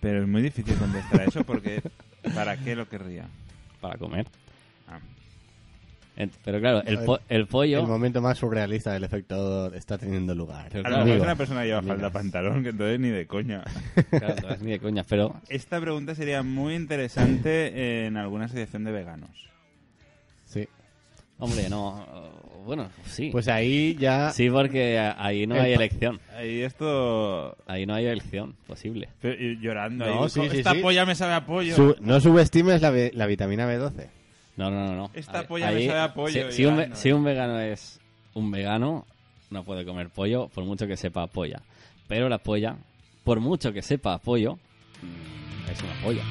Pero 0.00 0.22
es 0.22 0.28
muy 0.28 0.42
difícil 0.42 0.76
contestar 0.76 1.22
eso 1.22 1.42
porque 1.42 1.82
¿para 2.36 2.56
qué 2.56 2.76
lo 2.76 2.88
querría? 2.88 3.28
Para 3.80 3.98
comer. 3.98 4.28
Ah. 4.86 5.00
Pero 6.44 6.58
claro, 6.60 6.82
el, 6.84 6.98
po- 6.98 7.20
el 7.28 7.46
pollo... 7.46 7.78
El 7.80 7.86
momento 7.86 8.20
más 8.20 8.38
surrealista 8.38 8.92
del 8.92 9.04
efecto 9.04 9.72
está 9.72 9.98
teniendo 9.98 10.34
lugar. 10.34 10.68
A 10.84 10.90
lo 10.90 11.04
mejor 11.04 11.20
una 11.22 11.36
persona 11.36 11.64
lleva 11.64 11.80
falda 11.82 12.10
pantalón, 12.10 12.62
que 12.64 12.70
entonces 12.70 12.98
ni 12.98 13.08
de 13.10 13.26
coña. 13.26 13.62
Claro, 14.10 14.56
ni 14.60 14.72
de 14.72 14.80
coña, 14.80 15.04
pero 15.08 15.36
Esta 15.48 15.80
pregunta 15.80 16.14
sería 16.16 16.42
muy 16.42 16.74
interesante 16.74 18.06
en 18.06 18.16
alguna 18.16 18.46
asociación 18.46 18.82
de 18.84 18.92
veganos. 18.92 19.30
Sí. 20.44 20.66
Hombre, 21.38 21.68
no. 21.70 22.04
Bueno, 22.66 22.90
sí. 23.06 23.30
Pues 23.30 23.46
ahí 23.48 23.94
ya... 23.98 24.30
Sí, 24.32 24.50
porque 24.50 24.98
ahí 24.98 25.46
no 25.46 25.54
El 25.54 25.60
hay 25.62 25.72
elección. 25.74 26.20
Ahí 26.36 26.62
esto... 26.62 27.56
Ahí 27.66 27.86
no 27.86 27.94
hay 27.94 28.06
elección 28.06 28.56
posible. 28.66 29.08
Pero- 29.22 29.40
y 29.42 29.58
llorando 29.60 30.04
No, 30.04 30.24
ahí. 30.24 30.30
sí, 30.30 30.40
sí, 30.50 30.58
Esta 30.58 30.72
sí. 30.72 30.80
polla 30.80 31.06
me 31.06 31.14
sabe 31.14 31.34
a 31.34 31.46
pollo. 31.46 31.74
Su- 31.76 31.96
no 32.00 32.20
subestimes 32.20 32.82
la, 32.82 32.90
B- 32.90 33.12
la 33.14 33.26
vitamina 33.26 33.66
B12. 33.72 34.08
No, 34.58 34.70
no, 34.70 34.86
no. 34.88 34.94
no. 34.96 35.10
Esta 35.14 35.38
Ahí- 35.40 35.46
polla 35.46 35.70
me 35.70 35.76
ahí- 35.76 35.86
sabe 35.86 36.00
a 36.00 36.12
pollo, 36.12 36.50
Si, 36.50 36.56
si 36.56 36.66
un, 36.66 36.94
si 36.96 37.12
vegano 37.24 37.60
es 37.60 38.00
un 38.34 38.50
vegano, 38.50 39.06
no 39.50 39.64
puede 39.64 39.84
comer 39.84 40.10
pollo, 40.10 40.48
por 40.48 40.64
mucho 40.64 40.86
que 40.88 40.96
sepa 40.96 41.22
a 41.22 41.26
polla. 41.28 41.62
Pero 42.08 42.28
la 42.28 42.38
polla, 42.38 42.76
por 43.24 43.38
mucho 43.40 43.72
que 43.72 43.82
sepa 43.82 44.14
a 44.14 44.18
pollo, 44.18 44.58
es 45.70 45.80
una 45.82 45.94
polla. 46.02 46.22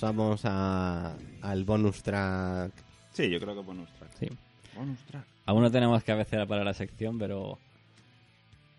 Pasamos 0.00 0.40
a, 0.46 1.14
al 1.42 1.64
bonus 1.64 2.02
track. 2.02 2.72
Sí, 3.12 3.28
yo 3.28 3.38
creo 3.38 3.54
que 3.54 3.60
bonus 3.60 3.90
track. 3.98 4.10
Sí. 4.18 4.28
Bonus 4.74 4.98
track. 5.00 5.26
Aún 5.44 5.60
no 5.60 5.70
tenemos 5.70 6.02
cabecera 6.04 6.46
para 6.46 6.64
la 6.64 6.72
sección, 6.72 7.18
pero... 7.18 7.58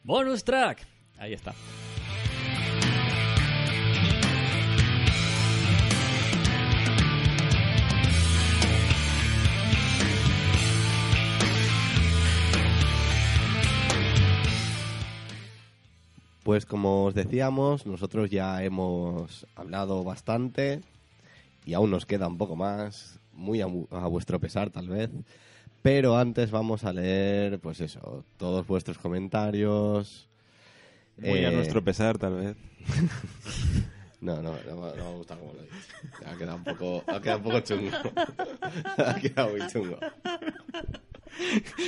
¡Bonus 0.04 0.44
track! 0.44 0.80
Ahí 1.20 1.34
está. 1.34 1.54
Pues 16.42 16.66
como 16.66 17.06
os 17.06 17.14
decíamos, 17.14 17.86
nosotros 17.86 18.32
ya 18.32 18.64
hemos 18.64 19.46
hablado 19.56 20.04
bastante 20.04 20.82
y 21.66 21.74
aún 21.74 21.92
nos 21.92 22.06
queda 22.06 22.28
un 22.28 22.38
poco 22.38 22.56
más, 22.56 23.20
muy 23.34 23.62
a, 23.62 23.66
a 23.66 24.08
vuestro 24.08 24.40
pesar 24.40 24.70
tal 24.70 24.88
vez. 24.90 25.10
Pero 25.82 26.18
antes 26.18 26.52
vamos 26.52 26.84
a 26.84 26.94
leer, 26.94 27.60
pues 27.60 27.82
eso, 27.82 28.24
todos 28.38 28.68
vuestros 28.68 28.98
comentarios. 29.00 30.28
Muy 31.18 31.44
a 31.46 31.50
Eh, 31.50 31.56
nuestro 31.56 31.84
pesar, 31.84 32.18
tal 32.18 32.36
vez. 32.36 32.56
No, 34.22 34.36
no, 34.40 34.52
no, 34.70 34.76
me- 34.76 34.96
no 34.98 35.10
me 35.12 35.18
gusta 35.18 35.36
como 35.36 35.52
lo 35.54 35.64
dices. 35.64 35.88
Ha 36.28 36.38
quedado 36.38 36.58
un 36.58 36.64
poco, 36.64 37.04
ha 37.08 37.20
quedado 37.20 37.40
un 37.40 37.44
poco 37.44 37.60
chungo. 37.62 37.90
ha 38.98 39.16
quedado 39.16 39.50
muy 39.50 39.66
chungo. 39.68 39.98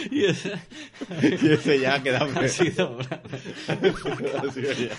Y 0.10 0.26
ese- 0.26 0.60
Y 1.22 1.52
ese 1.52 1.80
ya 1.80 1.94
ha 1.94 2.02
quedado 2.02 2.26
Ha 2.40 2.48
sido- 2.48 2.98
Ha 3.68 4.52
sido 4.52 4.72
ya. 4.74 4.98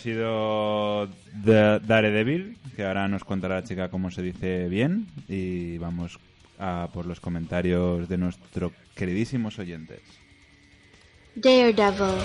Sido 0.00 1.06
Da- 1.44 1.78
Daredevil, 1.78 2.56
que 2.76 2.84
ahora 2.84 3.06
nos 3.08 3.24
contará 3.24 3.56
la 3.56 3.64
chica 3.64 3.88
cómo 3.90 4.10
se 4.10 4.22
dice 4.22 4.68
bien. 4.68 5.06
Y 5.28 5.78
vamos 5.78 6.18
a 6.58 6.88
por 6.92 7.06
los 7.06 7.20
comentarios 7.20 8.08
de 8.08 8.18
nuestros 8.18 8.72
queridísimos 8.94 9.58
oyentes. 9.58 10.00
Daredevil. 11.36 12.16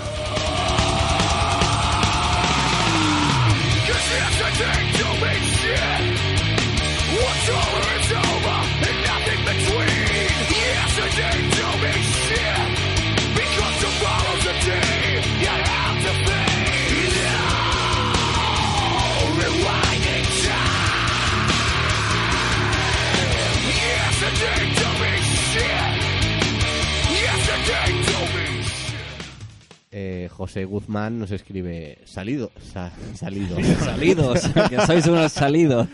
José 30.55 30.63
Guzmán 30.63 31.19
nos 31.19 31.31
escribe 31.31 31.97
salido, 32.05 32.49
sa- 32.71 32.89
salido. 33.13 33.57
Salidos, 33.83 34.39
que 34.69 34.79
sois 34.85 35.05
unos 35.05 35.29
salidos. 35.33 35.85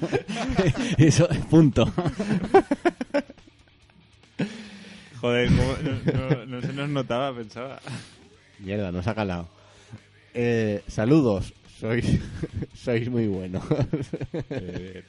Eso, 1.00 1.28
punto. 1.50 1.92
Joder, 5.20 5.50
¿cómo? 5.50 5.76
No, 5.82 6.30
no- 6.30 6.46
no 6.46 6.62
se 6.62 6.74
nos 6.74 6.90
notaba, 6.90 7.36
pensaba. 7.36 7.80
Mierda, 8.60 8.92
nos 8.92 9.08
ha 9.08 9.16
calado. 9.16 9.50
Eh, 10.36 10.84
saludos, 10.88 11.56
sois, 11.80 12.06
sois 12.76 13.10
muy 13.10 13.26
buenos. 13.26 13.64
Eh, 14.50 15.04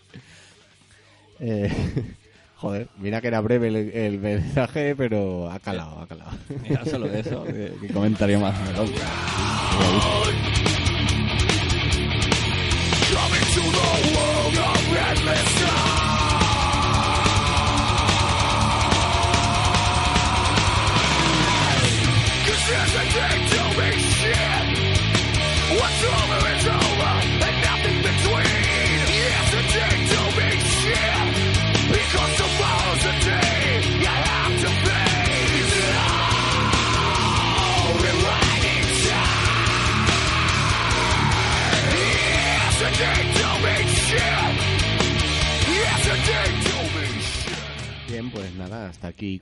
Joder, 2.63 2.87
mira 2.97 3.21
que 3.21 3.27
era 3.27 3.41
breve 3.41 3.67
el, 4.07 4.21
mensaje, 4.21 4.95
pero 4.95 5.51
ha 5.51 5.59
calado, 5.59 5.99
ha 5.99 6.07
calado. 6.07 6.31
Mira, 6.63 6.85
solo 6.85 7.09
de 7.09 7.19
eso, 7.19 7.43
qué 7.45 7.89
comentario 7.93 8.39
más. 8.39 8.55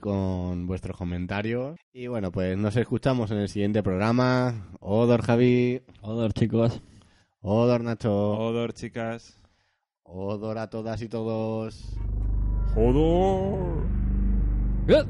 Con 0.01 0.67
vuestros 0.67 0.97
comentarios. 0.97 1.79
Y 1.93 2.07
bueno, 2.07 2.31
pues 2.31 2.57
nos 2.57 2.75
escuchamos 2.75 3.31
en 3.31 3.37
el 3.37 3.47
siguiente 3.47 3.81
programa. 3.81 4.69
Odor 4.81 5.21
Javi. 5.21 5.81
Odor, 6.01 6.33
chicos. 6.33 6.81
Odor 7.39 7.81
Nacho. 7.81 8.31
Odor, 8.31 8.73
chicas. 8.73 9.39
Odor 10.03 10.57
a 10.57 10.69
todas 10.69 11.01
y 11.01 11.07
todos. 11.07 11.95
Odor. 12.75 13.85
Good. 14.87 15.07